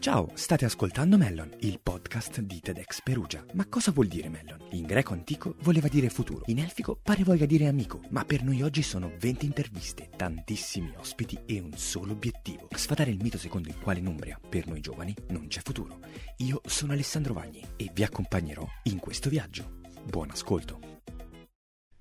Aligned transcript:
Ciao, 0.00 0.30
state 0.32 0.64
ascoltando 0.64 1.18
Mellon, 1.18 1.50
il 1.58 1.78
podcast 1.78 2.40
di 2.40 2.58
TEDx 2.58 3.02
Perugia. 3.02 3.44
Ma 3.52 3.66
cosa 3.66 3.90
vuol 3.90 4.06
dire 4.06 4.30
Mellon? 4.30 4.56
In 4.70 4.86
greco 4.86 5.12
antico 5.12 5.56
voleva 5.60 5.88
dire 5.88 6.08
futuro, 6.08 6.40
in 6.46 6.58
elfico 6.58 6.98
pare 7.02 7.22
voglia 7.22 7.44
dire 7.44 7.66
amico, 7.66 8.00
ma 8.08 8.24
per 8.24 8.42
noi 8.42 8.62
oggi 8.62 8.80
sono 8.80 9.12
20 9.18 9.44
interviste, 9.44 10.08
tantissimi 10.16 10.94
ospiti 10.96 11.38
e 11.44 11.60
un 11.60 11.72
solo 11.76 12.12
obiettivo, 12.12 12.66
sfatare 12.74 13.10
il 13.10 13.20
mito 13.20 13.36
secondo 13.36 13.68
il 13.68 13.76
quale 13.78 13.98
in 13.98 14.06
Umbria, 14.06 14.40
per 14.48 14.66
noi 14.68 14.80
giovani, 14.80 15.14
non 15.28 15.48
c'è 15.48 15.60
futuro. 15.62 15.98
Io 16.38 16.62
sono 16.64 16.92
Alessandro 16.92 17.34
Vagni 17.34 17.62
e 17.76 17.90
vi 17.92 18.02
accompagnerò 18.02 18.66
in 18.84 19.00
questo 19.00 19.28
viaggio. 19.28 19.80
Buon 20.02 20.30
ascolto! 20.30 20.99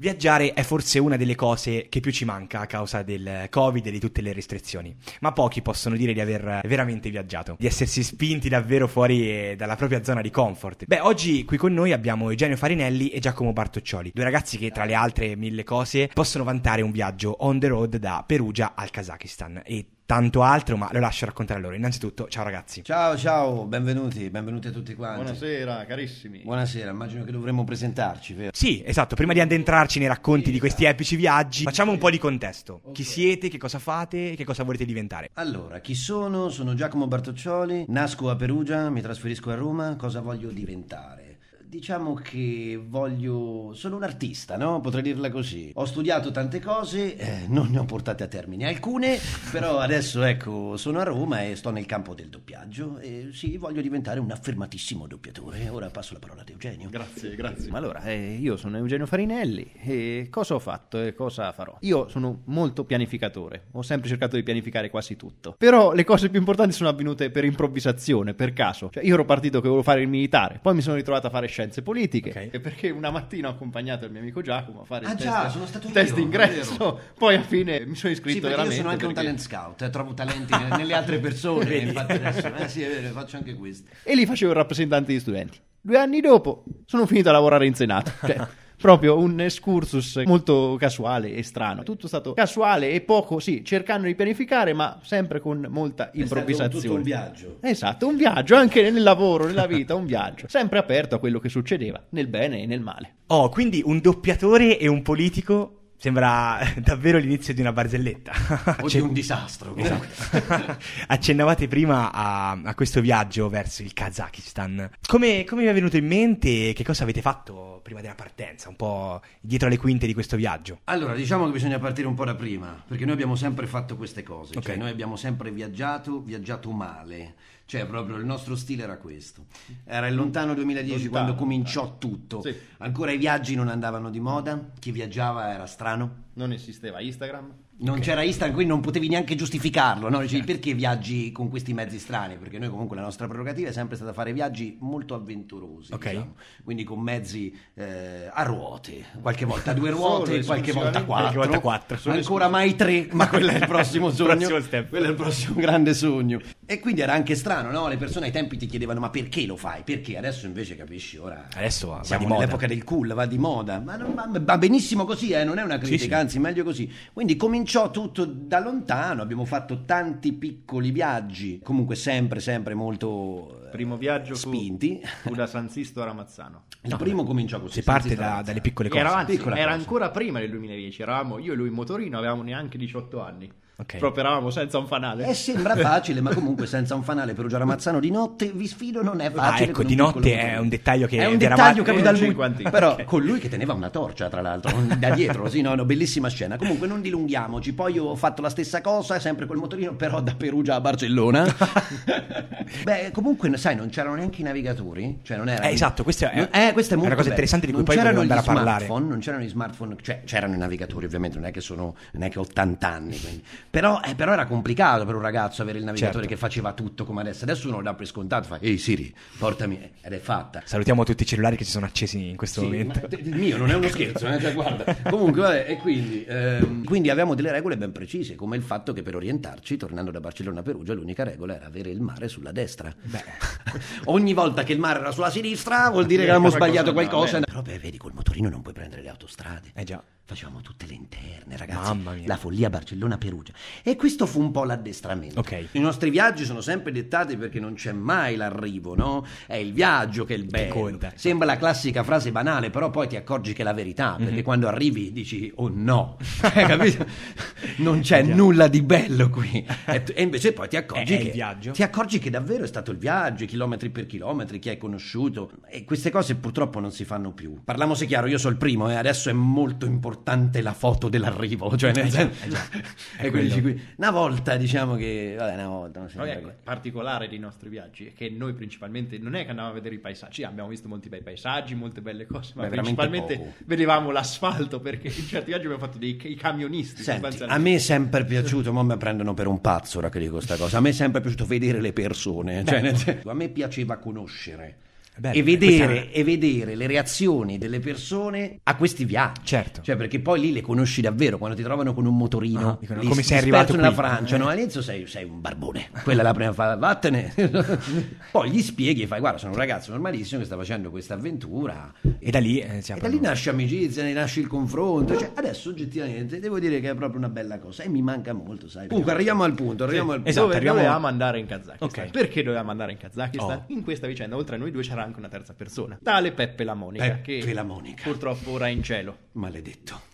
Viaggiare 0.02 0.54
è 0.54 0.64
forse 0.64 0.98
una 0.98 1.18
delle 1.18 1.36
cose 1.36 1.88
che 1.90 2.00
più 2.00 2.14
ci 2.14 2.24
manca 2.24 2.62
a 2.62 2.68
causa 2.68 3.04
del 3.04 3.48
Covid 3.50 3.86
e 3.86 3.92
di 3.92 4.00
tutte 4.00 4.22
le 4.22 4.32
restrizioni, 4.32 4.96
ma 5.20 5.34
pochi 5.34 5.62
possono 5.62 5.98
dire 5.98 6.14
di 6.14 6.22
aver 6.22 6.62
veramente 6.66 7.10
viaggiato, 7.10 7.58
di 7.60 7.66
essersi 7.66 8.02
spinti 8.02 8.48
davvero 8.48 8.88
fuori 8.88 9.30
eh, 9.30 9.56
dalla 9.57 9.76
propria 9.76 10.02
zona 10.02 10.21
di 10.21 10.30
comfort. 10.32 10.86
Beh, 10.86 11.02
oggi 11.02 11.43
qui 11.43 11.57
con 11.57 11.74
noi 11.74 11.92
abbiamo 11.92 12.30
Eugenio 12.30 12.56
Farinelli 12.56 13.10
e 13.10 13.20
Giacomo 13.20 13.52
Bartoccioli, 13.52 14.12
due 14.14 14.24
ragazzi 14.24 14.57
che 14.57 14.71
tra 14.71 14.86
le 14.86 14.93
altre 14.93 15.36
mille 15.36 15.66
cose 15.66 16.10
possono 16.14 16.46
vantare 16.46 16.82
un 16.82 16.92
viaggio 16.92 17.36
on 17.40 17.60
the 17.60 17.68
road 17.68 17.98
da 17.98 18.24
Perugia 18.26 18.76
al 18.76 18.92
Kazakistan 18.92 19.64
e 19.66 19.86
tanto 20.10 20.42
altro, 20.42 20.76
ma 20.76 20.90
lo 20.92 21.00
lascio 21.00 21.28
raccontare 21.28 21.60
a 21.60 21.62
loro. 21.62 21.76
Innanzitutto, 21.76 22.28
ciao 22.30 22.44
ragazzi. 22.44 22.84
Ciao, 22.84 23.16
ciao, 23.16 23.66
benvenuti, 23.66 24.28
benvenuti 24.32 24.70
a 24.70 24.72
tutti 24.72 24.96
quanti. 24.96 25.22
Buonasera, 25.22 25.86
carissimi. 25.86 26.40
Buonasera, 26.40 26.90
immagino 26.90 27.24
che 27.24 27.32
dovremmo 27.32 27.64
presentarci, 27.64 28.34
vero? 28.34 28.50
Sì, 28.52 28.82
esatto, 28.84 29.14
prima 29.14 29.34
di 29.34 29.40
addentrarci 29.40 30.00
nei 30.00 30.08
racconti 30.08 30.46
sì, 30.48 30.54
di 30.54 30.58
questi 30.58 30.82
esatto. 30.82 30.96
epici 30.96 31.16
viaggi, 31.16 31.64
facciamo 31.64 31.92
un 31.92 32.00
po' 32.00 32.09
di 32.09 32.18
contesto. 32.18 32.80
Okay. 32.82 32.94
Chi 32.94 33.04
siete, 33.04 33.50
che 33.50 33.59
cosa 33.59 33.78
fate, 33.78 34.34
che 34.36 34.45
cosa 34.45 34.64
volete 34.64 34.84
diventare? 34.84 35.30
Allora, 35.34 35.78
chi 35.78 35.94
sono? 35.94 36.50
Sono 36.50 36.73
Giacomo 36.73 37.06
Bartoccioli, 37.06 37.86
nasco 37.90 38.32
a 38.32 38.36
Perugia, 38.36 38.90
mi 38.90 39.02
trasferisco 39.02 39.52
a 39.52 39.56
Roma, 39.56 39.96
cosa 39.96 40.22
voglio 40.22 40.50
diventare? 40.50 41.29
Diciamo 41.70 42.16
che 42.16 42.81
voglio. 42.84 43.72
Sono 43.73 43.95
un 43.95 44.03
artista, 44.03 44.58
no? 44.58 44.81
Potrei 44.81 45.03
dirla 45.03 45.30
così. 45.30 45.72
Ho 45.76 45.86
studiato 45.86 46.31
tante 46.31 46.59
cose, 46.59 47.16
eh, 47.16 47.45
non 47.48 47.70
ne 47.70 47.78
ho 47.78 47.86
portate 47.86 48.23
a 48.23 48.28
termine 48.28 48.67
alcune, 48.67 49.20
però 49.52 49.78
adesso 49.78 50.23
ecco, 50.23 50.76
sono 50.78 51.00
a 51.00 51.03
Roma 51.03 51.44
e 51.44 51.56
sto 51.56 51.70
nel 51.70 51.86
campo 51.86 52.16
del 52.16 52.30
doppiaggio 52.30 52.98
e 52.98 53.30
sì, 53.34 53.58
voglio 53.58 53.81
diventare 53.81 54.20
un 54.20 54.31
affermatissimo 54.31 55.06
doppiatore. 55.06 55.70
Ora 55.70 55.89
passo 55.89 56.14
la 56.14 56.20
parola 56.20 56.42
ad 56.42 56.50
Eugenio. 56.50 56.89
Grazie, 56.89 57.36
grazie. 57.36 57.70
Ma 57.70 57.78
allora, 57.78 58.02
eh, 58.02 58.38
io 58.39 58.58
sono 58.58 58.78
Eugenio 58.78 59.06
Farinelli 59.06 59.72
e 59.83 60.28
cosa 60.31 60.56
ho 60.56 60.59
fatto 60.59 61.00
e 61.00 61.14
cosa 61.14 61.52
farò? 61.52 61.78
Io 61.81 62.08
sono 62.08 62.42
molto 62.45 62.83
pianificatore, 62.83 63.67
ho 63.73 63.83
sempre 63.83 64.09
cercato 64.09 64.36
di 64.36 64.44
pianificare 64.44 64.89
quasi 64.89 65.16
tutto. 65.16 65.54
Però 65.56 65.94
le 65.94 66.04
cose 66.04 66.30
più 66.30 66.39
importanti 66.39 66.73
sono 66.73 66.89
avvenute 66.89 67.30
per 67.30 67.45
improvvisazione, 67.45 68.33
per 68.33 68.54
caso. 68.54 68.89
Cioè, 68.92 69.04
io 69.04 69.14
ero 69.14 69.26
partito 69.26 69.61
che 69.61 69.67
volevo 69.67 69.83
fare 69.83 70.02
il 70.02 70.08
militare, 70.08 70.59
poi 70.59 70.73
mi 70.73 70.81
sono 70.81 70.95
ritrovato 70.95 71.28
a 71.28 71.30
fare 71.30 71.48
scienze 71.60 71.82
politiche. 71.82 72.30
Okay. 72.30 72.50
E 72.52 72.60
perché 72.60 72.90
una 72.90 73.12
mattina 73.12 73.50
ho 73.50 73.52
accompagnato 73.52 74.06
il 74.06 74.12
mio 74.12 74.22
amico 74.22 74.42
Giacomo 74.42 74.82
a 74.82 74.86
fare 74.86 75.06
ah, 75.06 75.12
il 75.12 75.18
già, 75.18 75.42
test, 75.42 75.54
sono 75.54 75.66
stato 75.66 75.90
test 75.90 76.16
io, 76.16 76.24
ingresso. 76.24 77.00
Poi 77.18 77.36
alla 77.36 77.44
fine 77.44 77.86
mi 77.86 77.96
sono 77.96 78.14
iscritto 78.14 78.48
sì, 78.48 78.48
veramente. 78.48 78.76
Io 78.76 78.82
sono 78.82 78.90
anche 78.90 79.06
perché... 79.06 79.20
un 79.20 79.26
talent 79.26 79.40
scout, 79.40 79.82
eh, 79.82 79.90
trovo 79.90 80.14
talenti 80.14 80.54
nelle 80.76 80.94
altre 80.94 81.20
persone. 81.20 81.76
infatti 81.76 82.14
adesso 82.14 82.56
eh, 82.56 82.68
sì, 82.68 82.82
è 82.82 82.90
vero, 82.90 83.14
faccio 83.14 83.38
anche 83.38 83.54
questo. 83.56 83.90
E 84.04 84.16
lì 84.16 84.26
facevo 84.26 84.52
il 84.52 84.58
rappresentante 84.58 85.12
di 85.12 85.20
studenti. 85.20 85.60
Due 85.82 85.98
anni 85.98 86.22
dopo 86.22 86.64
sono 86.86 87.06
finito 87.06 87.30
a 87.30 87.32
lavorare 87.34 87.66
in 87.66 87.73
Senato. 87.73 88.12
Cioè, 88.26 88.48
proprio 88.80 89.18
un 89.18 89.40
excursus 89.42 90.24
molto 90.26 90.78
casuale 90.80 91.34
e 91.34 91.44
strano. 91.44 91.84
Tutto 91.84 92.08
stato 92.08 92.34
casuale 92.34 92.92
e 92.92 93.02
poco, 93.02 93.40
sì, 93.40 93.64
cercando 93.64 94.08
di 94.08 94.16
pianificare, 94.16 94.74
ma 94.74 95.00
sempre 95.04 95.40
con 95.42 95.68
molta 95.70 96.10
improvvisazione. 96.14 96.78
È 96.78 96.80
stato 96.80 96.96
un 96.96 97.04
viaggio. 97.04 97.58
Esatto, 97.62 98.08
un 98.08 98.16
viaggio 98.16 98.56
anche 98.56 98.90
nel 98.90 99.04
lavoro, 99.04 99.46
nella 99.46 99.68
vita, 99.68 99.96
un 99.96 100.06
viaggio. 100.06 100.48
Sempre 100.48 100.80
aperto 100.80 101.16
a 101.16 101.20
quello 101.20 101.40
che 101.40 101.50
succedeva, 101.50 102.02
nel 102.10 102.28
bene 102.28 102.62
e 102.62 102.66
nel 102.66 102.82
male. 102.82 103.16
Oh, 103.28 103.50
quindi 103.50 103.82
un 103.86 104.00
doppiatore 104.00 104.80
e 104.80 104.88
un 104.88 105.02
politico 105.02 105.79
Sembra 105.99 106.60
davvero 106.80 107.17
l'inizio 107.17 107.54
di 107.54 107.60
una 107.60 107.73
barzelletta. 107.73 108.32
O 108.80 108.87
di 108.87 109.02
un 109.02 109.11
disastro. 109.11 109.76
Esatto. 109.76 110.77
Accennavate 111.08 111.67
prima 111.67 112.10
a, 112.14 112.52
a, 112.52 112.73
questo 112.73 113.02
viaggio 113.02 113.49
verso 113.49 113.82
il 113.82 113.92
Kazakistan. 113.92 114.92
Come, 115.05 115.43
come, 115.43 115.64
vi 115.64 115.67
è 115.67 115.73
venuto 115.73 115.98
in 115.98 116.08
mente? 116.08 116.71
Che 116.71 116.83
cosa 116.86 117.04
avete 117.04 117.21
fatto 117.21 117.82
prima 117.83 117.99
della 117.99 118.15
partenza? 118.15 118.70
Un 118.70 118.77
po' 118.77 119.21
dietro 119.42 119.67
le 119.67 119.77
quinte 119.77 120.08
di 120.08 120.14
questo 120.14 120.38
viaggio? 120.38 120.80
Allora, 120.86 121.14
diciamo 121.15 121.45
che 121.48 121.52
bisogna 121.52 121.80
partire 121.80 122.08
un 122.08 122.15
po' 122.15 122.23
da 122.23 122.36
prima, 122.36 122.82
perché 122.88 123.04
noi 123.04 123.15
abbiamo 123.15 123.36
sempre 123.36 123.67
fatto 123.67 123.98
queste 123.98 124.23
cose. 124.23 124.54
Cioè, 124.54 124.61
okay. 124.61 124.76
Cioè, 124.76 124.82
noi 124.82 124.92
abbiamo 124.92 125.17
sempre 125.17 125.52
viaggiato, 125.52 126.21
viaggiato 126.21 126.71
male. 126.71 127.36
Cioè, 127.70 127.86
proprio 127.86 128.16
il 128.18 128.25
nostro 128.25 128.56
stile 128.56 128.81
era 128.81 128.97
questo. 128.97 129.46
Era 129.84 130.07
il 130.07 130.16
lontano 130.16 130.56
2010 130.56 130.90
lontano, 130.90 131.09
quando 131.12 131.35
cominciò 131.35 132.00
tutto. 132.00 132.41
Sì. 132.41 132.52
Ancora 132.80 133.12
i 133.12 133.18
viaggi 133.18 133.53
non 133.53 133.68
andavano 133.68 134.09
di 134.09 134.19
moda, 134.19 134.72
chi 134.80 134.91
viaggiava 134.91 135.53
era 135.53 135.68
strano. 135.68 136.24
Non 136.34 136.52
esisteva 136.52 137.00
Instagram. 137.00 137.53
Non 137.81 137.95
okay. 137.95 138.01
c'era 138.01 138.23
Instagram, 138.23 138.56
quindi 138.56 138.73
non 138.73 138.81
potevi 138.81 139.07
neanche 139.07 139.35
giustificarlo. 139.35 140.09
No? 140.09 140.19
Dicevi, 140.19 140.44
perché 140.44 140.73
viaggi 140.73 141.31
con 141.31 141.47
questi 141.50 141.73
mezzi 141.73 141.97
strani? 141.97 142.35
Perché 142.35 142.59
noi 142.59 142.69
comunque 142.69 142.97
la 142.97 143.03
nostra 143.03 143.25
prerogativa 143.25 143.69
è 143.69 143.72
sempre 143.72 143.95
stata 143.95 144.12
fare 144.12 144.34
viaggi 144.34 144.78
molto 144.81 145.13
avventurosi, 145.13 145.94
okay. 145.94 146.13
diciamo. 146.13 146.35
quindi 146.66 146.84
con 146.84 147.00
mezzi 147.00 147.57
eh, 147.75 148.29
a 148.31 148.44
ruote, 148.44 149.06
qualche 149.22 149.45
volta 149.45 149.72
due 149.72 149.91
ruote, 149.91 150.44
qualche 150.44 150.73
volta 150.73 151.06
quattro, 151.06 151.39
qualche 151.39 151.59
volta 151.59 151.59
quattro. 151.59 152.12
ancora 152.12 152.50
mai 152.50 152.75
tre, 152.75 153.07
ma 153.12 153.28
quello 153.29 153.50
è 153.50 153.56
il 153.59 153.68
prossimo 153.68 154.09
sogno, 154.09 154.50
quello 154.89 155.06
è 155.06 155.09
il 155.09 155.16
prossimo 155.16 155.56
grande 155.56 155.94
sogno. 155.94 156.41
E 156.66 156.79
quindi 156.79 157.00
era 157.00 157.13
anche 157.13 157.35
strano, 157.35 157.72
no? 157.72 157.88
le 157.88 157.95
persone 157.95 158.25
ai 158.25 158.31
tempi 158.34 158.57
ti 158.57 158.66
chiedevano 158.66 159.00
ma 159.00 159.09
perché 159.09 159.45
lo 159.45 159.56
fai? 159.56 159.84
Perché? 159.84 160.18
Adesso 160.18 160.45
invece 160.45 160.75
capisci, 160.75 161.18
ora 161.18 161.47
Adesso 161.56 161.88
va 161.88 162.03
siamo 162.03 162.25
di 162.25 162.31
nell'epoca 162.34 162.68
del 162.68 162.84
cool, 162.84 163.13
va 163.13 163.25
di 163.25 163.38
moda, 163.38 163.79
ma, 163.79 163.95
non, 163.95 164.12
ma 164.12 164.29
va 164.38 164.57
benissimo 164.57 165.06
così, 165.06 165.31
eh? 165.31 165.45
non 165.45 165.57
è 165.57 165.63
una 165.63 165.78
critica, 165.78 166.01
sì, 166.01 166.07
sì. 166.07 166.13
anzi 166.13 166.39
meglio 166.39 166.66
così. 166.66 166.91
Quindi 167.13 167.38
cominciamo 167.38 167.68
cominciò 167.69 167.91
tutto 167.91 168.25
da 168.25 168.59
lontano, 168.59 169.22
abbiamo 169.22 169.46
fatto 169.46 169.85
tanti 169.85 170.34
piccoli 170.34 170.90
viaggi, 170.90 171.59
comunque 171.63 171.94
sempre, 171.94 172.40
sempre 172.40 172.74
molto 172.74 173.66
eh, 173.68 173.69
primo 173.69 173.96
viaggio 173.96 174.34
spinti. 174.34 175.00
Fu, 175.03 175.30
fu 175.30 175.35
da 175.35 175.46
San 175.46 175.69
Sisto 175.69 176.02
a 176.02 176.06
Ramazzano. 176.06 176.63
Il 176.81 176.90
no, 176.90 176.97
primo 176.97 177.24
cominciò 177.24 177.59
così. 177.59 177.74
Si 177.74 177.84
parte 177.84 178.16
da, 178.16 178.41
dalle 178.44 178.62
piccole 178.62 178.90
cose. 178.90 179.00
Era, 179.00 179.16
anzi, 179.16 179.40
era 179.53 179.72
ancora 179.72 180.09
prima 180.09 180.40
del 180.40 180.50
2010, 180.50 181.02
eravamo 181.03 181.38
io 181.38 181.53
e 181.53 181.56
lui 181.56 181.68
in 181.68 181.75
motorino, 181.75 182.18
avevamo 182.18 182.41
neanche 182.41 182.80
18 182.80 183.22
anni. 183.22 183.52
Okay. 183.79 183.97
Proprio 183.97 184.25
eravamo 184.25 184.50
senza 184.50 184.78
un 184.78 184.88
fanale. 184.88 185.25
Eh, 185.25 185.34
sembra 185.34 185.73
facile, 185.78 186.19
ma 186.19 186.34
comunque 186.34 186.67
senza 186.67 186.95
un 186.95 187.03
fanale 187.03 187.28
per 187.28 187.38
Perugia 187.38 187.57
Ramazzano 187.59 188.01
di 188.01 188.12
notte, 188.12 188.51
vi 188.53 188.67
sfido, 188.67 189.01
non 189.01 189.22
è 189.22 189.31
facile. 189.31 189.67
Ah, 189.67 189.69
ecco, 189.69 189.84
di 189.84 189.95
notte 189.95 190.38
è 190.38 190.57
un 190.57 190.67
dettaglio 190.67 191.07
che 191.07 191.19
è 191.19 191.25
un 191.25 191.38
dettaglio 191.38 191.84
che 191.84 192.01
dal 192.01 192.18
lui. 192.18 192.35
Però 192.69 192.91
okay. 192.91 193.06
con 193.06 193.23
lui 193.23 193.39
che 193.39 193.47
teneva 193.47 193.72
una 193.72 193.89
torcia, 193.89 194.28
tra 194.28 194.41
l'altro, 194.41 194.75
da 195.00 195.12
dietro, 195.12 195.47
sì, 195.50 195.62
no, 195.62 195.75
no, 195.75 195.85
bellissima 195.85 196.28
scena. 196.28 196.57
Comunque 196.57 196.88
non 196.88 197.01
dilunghiamoci. 197.01 197.72
Poi 197.72 197.94
io 197.94 198.03
ho 198.03 198.16
fatto 198.16 198.41
la 198.41 198.50
stessa 198.50 198.81
cosa, 198.81 199.18
sempre 199.18 199.45
col 199.45 199.57
motorino, 199.57 199.94
però 199.95 200.19
da 200.19 200.35
Perugia 200.35 200.75
a 200.75 200.81
Barcellona. 200.81 201.45
Beh, 202.84 203.12
comunque, 203.13 203.56
sai, 203.56 203.78
non 203.78 203.88
c'erano 203.88 204.16
neanche 204.16 204.41
i 204.41 204.44
navigatori. 204.44 205.19
Cioè, 205.23 205.38
non 205.38 205.47
era. 205.47 205.63
Eh, 205.63 205.72
esatto, 205.72 206.03
questo 206.03 206.29
è, 206.29 206.50
eh, 206.51 206.73
questo 206.73 206.95
è, 206.95 206.97
molto 206.97 207.12
è 207.12 207.13
una 207.13 207.16
cosa 207.16 207.29
interessante 207.29 207.66
di 207.66 207.72
cui 207.72 207.84
non 207.84 207.95
poi 207.95 207.95
dobbiamo 207.95 208.19
andare 208.19 208.41
a 208.41 208.44
parlare. 208.44 208.88
Non 208.88 209.19
c'erano 209.19 209.44
gli 209.44 209.50
smartphone, 209.50 209.95
cioè 210.01 210.22
c'erano 210.25 210.53
i 210.53 210.57
navigatori, 210.57 211.06
ovviamente, 211.06 211.38
non 211.38 211.47
è 211.47 211.51
che 211.51 211.62
sono, 211.62 211.95
non 212.12 212.23
è 212.23 212.29
che 212.29 212.39
80 212.39 212.88
anni. 212.88 213.18
Quindi. 213.18 213.44
Però, 213.69 214.02
eh, 214.03 214.16
però 214.16 214.34
era 214.34 214.46
complicato 214.46 215.06
per 215.06 215.16
un 215.16 215.22
ragazzo 215.22 215.62
avere 215.62 215.78
il 215.78 215.84
navigatore 215.84 216.24
certo. 216.24 216.30
che 216.30 216.38
faceva 216.38 216.74
tutto 216.74 217.06
come 217.06 217.22
adesso. 217.22 217.44
Adesso 217.44 217.68
uno 217.68 217.78
lo 217.78 217.84
dà 217.84 217.94
per 217.94 218.07
scontato, 218.07 218.47
fa 218.47 218.57
ehi 218.59 218.78
Siri, 218.78 219.13
portami, 219.38 219.91
ed 220.02 220.12
è 220.12 220.18
fatta. 220.19 220.62
Salutiamo 220.66 221.03
tutti 221.03 221.24
i 221.24 221.25
cellulari 221.25 221.56
che 221.56 221.66
si 221.66 221.72
sono 221.72 221.85
accesi 221.85 222.30
in 222.30 222.35
questo 222.35 222.62
sì, 222.62 222.66
momento. 222.66 223.07
il 223.09 223.35
mio 223.35 223.57
non 223.57 223.69
è 223.69 223.75
uno 223.75 223.88
scherzo, 223.88 224.28
eh? 224.28 224.40
cioè, 224.40 224.53
guarda. 224.53 224.96
Comunque, 225.09 225.41
vabbè, 225.41 225.66
e 225.69 225.78
quindi, 225.78 226.25
ehm, 226.28 226.84
quindi 226.84 227.09
avevamo 227.09 227.35
delle 227.35 227.52
regole 227.52 227.78
ben 227.78 227.91
precise, 227.91 228.35
come 228.35 228.56
il 228.56 228.63
fatto 228.63 228.91
che 228.94 229.03
per 229.03 229.16
orientarci, 229.16 229.78
tornando 229.78 230.09
da 230.09 230.19
Barcellona 230.19 230.62
a 230.62 230.63
Perugia, 230.63 230.94
l'unica 230.94 231.24
regola 231.24 231.56
era 231.56 231.68
avere 231.68 231.89
il 231.89 232.01
mare 232.01 232.27
sulla 232.27 232.51
destra. 232.51 232.94
Ogni 234.06 234.33
volta 234.33 234.63
che 234.63 234.74
il 234.74 234.80
mare 234.80 235.00
era 235.00 235.12
sulla 235.12 235.30
sinistra 235.30 235.89
vuol 235.89 236.06
dire 236.06 236.24
che 236.24 236.31
avevamo 236.31 236.50
sbagliato 236.50 236.92
qualcosa. 236.92 237.38
No, 237.38 237.45
Però 237.45 237.62
beh, 237.62 237.77
vedi, 237.80 237.98
col 237.98 238.13
motorino 238.13 238.50
non 238.50 238.62
puoi 238.62 238.74
prendere 238.74 239.01
le 239.01 239.10
autostrade. 239.10 239.72
Eh 239.75 239.83
già. 239.83 240.01
Facevamo 240.29 240.61
tutte 240.61 240.85
le 240.85 240.93
interne, 240.93 241.57
ragazzi. 241.57 241.91
Mamma 241.91 242.11
mia. 242.11 242.27
La 242.27 242.37
follia 242.37 242.69
Barcellona-Perugia. 242.69 243.51
E 243.81 243.95
questo 243.95 244.27
fu 244.27 244.39
un 244.39 244.51
po' 244.51 244.63
l'addestramento. 244.63 245.39
Okay. 245.39 245.69
I 245.71 245.79
nostri 245.79 246.11
viaggi 246.11 246.45
sono 246.45 246.61
sempre 246.61 246.91
dettati 246.91 247.35
perché 247.35 247.59
non 247.59 247.73
c'è 247.73 247.93
mai 247.93 248.35
l'arrivo, 248.35 248.93
no? 248.93 249.25
È 249.47 249.55
il 249.55 249.73
viaggio 249.73 250.25
che 250.25 250.35
è 250.35 250.37
il 250.37 250.45
bello. 250.45 250.99
Sembra 251.15 251.47
la 251.47 251.57
classica 251.57 252.03
frase 252.03 252.31
banale, 252.31 252.69
però 252.69 252.91
poi 252.91 253.07
ti 253.07 253.15
accorgi 253.15 253.53
che 253.53 253.63
è 253.63 253.65
la 253.65 253.73
verità, 253.73 254.17
perché 254.17 254.33
mm-hmm. 254.33 254.43
quando 254.43 254.67
arrivi 254.67 255.11
dici 255.11 255.51
"Oh 255.55 255.71
no". 255.73 256.17
Capito? 256.39 257.07
Non 257.77 258.01
c'è 258.01 258.21
nulla 258.21 258.67
di 258.67 258.81
bello 258.81 259.29
qui. 259.29 259.65
E 259.85 260.03
invece 260.17 260.53
poi 260.53 260.67
ti 260.67 260.75
accorgi 260.77 261.15
è, 261.15 261.17
che 261.17 261.29
è 261.29 261.33
viaggio. 261.33 261.71
ti 261.71 261.81
accorgi 261.81 262.19
che 262.19 262.29
davvero 262.29 262.65
è 262.65 262.67
stato 262.67 262.91
il 262.91 262.97
viaggio, 262.97 263.45
chilometri 263.45 263.89
per 263.89 264.05
chilometri, 264.05 264.59
chi 264.59 264.69
hai 264.69 264.77
conosciuto 264.77 265.51
e 265.67 265.85
queste 265.85 266.11
cose 266.11 266.35
purtroppo 266.35 266.79
non 266.79 266.91
si 266.91 267.03
fanno 267.03 267.31
più. 267.31 267.63
Parliamoci 267.63 268.05
chiaro, 268.05 268.27
io 268.27 268.37
sono 268.37 268.53
il 268.53 268.59
primo 268.59 268.89
e 268.91 268.95
adesso 268.95 269.29
è 269.29 269.33
molto 269.33 269.87
importante 269.87 270.17
importante 270.19 270.62
la 270.62 270.74
foto 270.74 271.10
dell'arrivo. 271.10 271.75
Cioè, 271.75 271.94
nel 271.94 272.10
senso, 272.10 272.45
è 273.18 273.30
qui. 273.31 273.81
Una 273.95 274.12
volta, 274.12 274.57
diciamo 274.57 274.95
che... 274.95 275.36
Vabbè, 275.38 275.54
una 275.54 275.68
volta. 275.68 276.00
Non 276.00 276.10
Poi 276.13 276.30
ecco, 276.30 276.54
particolare 276.63 277.27
dei 277.27 277.39
nostri 277.39 277.69
viaggi 277.69 278.07
è 278.07 278.13
che 278.13 278.30
noi 278.30 278.54
principalmente 278.54 279.18
non 279.18 279.36
è 279.36 279.44
che 279.44 279.50
andavamo 279.50 279.74
a 279.74 279.75
vedere 279.75 279.95
i 279.95 280.00
paesaggi, 280.00 280.44
abbiamo 280.44 280.69
visto 280.69 280.88
molti 280.88 281.10
bei 281.10 281.21
paesaggi, 281.21 281.75
molte 281.75 282.01
belle 282.01 282.25
cose, 282.25 282.54
ma 282.56 282.63
Beh, 282.63 282.69
principalmente 282.69 283.54
vedevamo 283.66 284.12
l'asfalto 284.12 284.80
perché 284.80 285.07
in 285.07 285.27
certi 285.27 285.48
viaggi 285.48 285.66
abbiamo 285.66 285.83
fatto 285.83 285.98
dei 285.98 286.19
i 286.22 286.36
camionisti. 286.36 287.01
Senti, 287.01 287.44
a 287.44 287.57
me 287.57 287.75
è 287.75 287.80
sempre 287.80 288.25
piaciuto, 288.25 288.74
ma 288.74 288.83
mi 288.83 288.98
prendono 288.98 289.33
per 289.33 289.48
un 289.48 289.62
pazzo 289.62 290.00
ora 290.00 290.10
che 290.10 290.19
dico 290.19 290.33
questa 290.33 290.57
cosa, 290.57 290.77
a 290.77 290.81
me 290.81 290.89
è 290.89 290.94
sempre 290.94 291.22
piaciuto 291.22 291.45
vedere 291.45 291.80
le 291.80 291.94
persone, 291.94 292.63
cioè, 292.65 293.22
a 293.24 293.33
me 293.33 293.50
piaceva 293.50 293.98
conoscere 293.98 294.88
Bello, 295.19 295.38
e, 295.38 295.44
vedere, 295.44 295.86
questa... 295.86 296.12
e, 296.12 296.24
vedere, 296.24 296.75
le 296.75 296.88
reazioni 296.88 297.57
delle 297.57 297.80
persone 297.80 298.60
a 298.63 298.75
questi 298.75 299.04
viaggi. 299.04 299.42
Certo. 299.44 299.81
Cioè, 299.81 299.98
perché 299.98 300.19
poi 300.19 300.39
lì 300.39 300.54
le 300.54 300.62
conosci 300.62 301.01
davvero 301.01 301.38
quando 301.38 301.57
ti 301.57 301.63
trovano 301.63 301.94
con 301.94 302.06
un 302.06 302.16
motorino. 302.16 302.69
Ah, 302.69 302.77
dicono, 302.80 303.01
come 303.04 303.24
sei 303.24 303.38
arrivato 303.38 303.75
nella 303.75 303.92
Francia, 303.92 304.36
eh. 304.36 304.39
no? 304.39 304.48
All'inizio 304.48 304.81
sei, 304.81 305.06
sei, 305.07 305.25
un 305.25 305.42
barbone. 305.42 305.89
Quella 306.04 306.21
è 306.21 306.24
la 306.24 306.33
prima 306.33 306.54
fase, 306.54 306.80
vattene. 306.80 307.33
poi 308.31 308.50
gli 308.50 308.62
spieghi 308.62 309.01
e 309.01 309.07
fai, 309.07 309.19
guarda, 309.19 309.38
sono 309.39 309.51
un 309.51 309.57
ragazzo 309.57 309.92
normalissimo 309.92 310.39
che 310.39 310.45
sta 310.45 310.56
facendo 310.56 310.89
questa 310.89 311.16
avventura. 311.16 311.94
E 312.18 312.31
da 312.31 312.39
lì, 312.39 312.60
eh, 312.60 312.77
e 312.77 313.00
da 313.00 313.07
lì 313.10 313.19
nasce 313.19 313.50
amicizia, 313.50 314.04
ne 314.04 314.13
nasce 314.13 314.39
il 314.39 314.48
confronto. 314.48 315.18
Cioè, 315.18 315.31
adesso 315.36 315.69
oggettivamente 315.69 316.39
devo 316.39 316.60
dire 316.60 316.80
che 316.80 316.89
è 316.89 316.95
proprio 316.95 317.19
una 317.19 317.30
bella 317.30 317.60
cosa 317.60 317.83
e 317.83 317.89
mi 317.89 318.01
manca 318.01 318.31
molto, 318.31 318.69
sai. 318.69 318.88
Comunque 318.88 319.12
arriviamo 319.12 319.44
al 319.44 319.54
punto, 319.54 319.83
arriviamo 319.83 320.12
sì, 320.12 320.15
al 320.15 320.22
punto. 320.24 320.30
Esatto, 320.30 320.45
Dove 320.45 320.56
arriviamo... 320.56 320.80
dovevamo 320.80 321.07
andare 321.07 321.39
in 321.39 321.45
Kazakistan. 321.45 321.88
Okay. 321.89 322.10
Perché 322.10 322.44
dovevamo 322.44 322.72
andare 322.72 322.94
in 322.94 322.98
Kazakistan? 322.98 323.57
Oh. 323.57 323.63
In 323.68 323.83
questa 323.83 324.07
vicenda, 324.07 324.38
oltre 324.38 324.56
a 324.56 324.60
noi 324.60 324.72
due 324.72 324.81
c'era 324.81 325.08
anche 325.09 325.19
una 325.19 325.29
terza 325.29 325.53
persona 325.53 326.00
tale 326.01 326.31
Peppe 326.31 326.63
la 326.63 326.73
Monica, 326.73 327.06
Peppe 327.06 327.39
che 327.39 327.53
la 327.53 327.63
Monica. 327.63 328.03
purtroppo 328.03 328.51
ora 328.51 328.67
è 328.67 328.69
in 328.69 328.83
cielo. 328.83 329.17
Maledetto. 329.33 330.08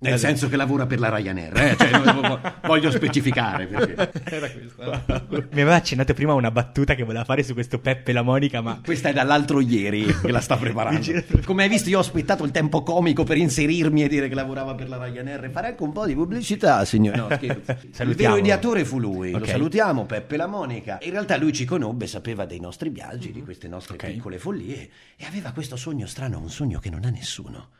Nel 0.00 0.12
eh, 0.12 0.18
senso 0.18 0.48
che 0.48 0.54
lavora 0.54 0.86
per 0.86 1.00
la 1.00 1.08
Ryanair, 1.08 1.56
eh? 1.56 1.76
cioè, 1.76 2.50
voglio 2.62 2.88
specificare. 2.88 3.66
Perché... 3.66 4.12
Era 4.30 4.48
questo. 4.48 5.04
Mi 5.50 5.60
aveva 5.60 5.74
accennato 5.74 6.14
prima 6.14 6.34
una 6.34 6.52
battuta 6.52 6.94
che 6.94 7.02
voleva 7.02 7.24
fare 7.24 7.42
su 7.42 7.52
questo 7.52 7.80
Peppe 7.80 8.12
la 8.12 8.22
Monica, 8.22 8.60
ma... 8.60 8.80
Questa 8.80 9.08
è 9.08 9.12
dall'altro 9.12 9.58
ieri 9.60 10.04
che 10.04 10.30
la 10.30 10.40
sta 10.40 10.54
preparando. 10.56 11.04
Come 11.44 11.64
hai 11.64 11.68
visto 11.68 11.88
io 11.88 11.98
ho 11.98 12.00
aspettato 12.00 12.44
il 12.44 12.52
tempo 12.52 12.84
comico 12.84 13.24
per 13.24 13.38
inserirmi 13.38 14.04
e 14.04 14.08
dire 14.08 14.28
che 14.28 14.36
lavorava 14.36 14.76
per 14.76 14.88
la 14.88 15.04
Ryanair 15.04 15.46
e 15.46 15.50
fare 15.50 15.66
anche 15.66 15.82
un 15.82 15.90
po' 15.90 16.06
di 16.06 16.14
pubblicità, 16.14 16.84
signore. 16.84 17.16
No, 17.16 17.28
scherzo. 17.32 17.76
Il 18.04 18.14
vero 18.14 18.36
ideatore 18.36 18.84
fu 18.84 19.00
lui, 19.00 19.30
okay. 19.30 19.40
lo 19.40 19.46
salutiamo, 19.46 20.06
Peppe 20.06 20.36
la 20.36 20.46
Monica. 20.46 20.98
In 21.02 21.10
realtà 21.10 21.36
lui 21.36 21.52
ci 21.52 21.64
conobbe, 21.64 22.06
sapeva 22.06 22.44
dei 22.44 22.60
nostri 22.60 22.90
viaggi, 22.90 23.32
di 23.32 23.42
queste 23.42 23.66
nostre 23.66 23.94
okay. 23.94 24.12
piccole 24.12 24.38
follie 24.38 24.90
e 25.16 25.26
aveva 25.26 25.50
questo 25.50 25.74
sogno 25.74 26.06
strano, 26.06 26.38
un 26.38 26.50
sogno 26.50 26.78
che 26.78 26.88
non 26.88 27.04
ha 27.04 27.10
nessuno. 27.10 27.70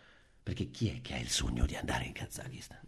Perché 0.49 0.71
chi 0.71 0.89
è 0.89 1.03
che 1.03 1.13
ha 1.13 1.19
il 1.19 1.29
sogno 1.29 1.67
di 1.67 1.77
andare 1.77 2.07
in 2.07 2.13
Kazakistan? 2.13 2.79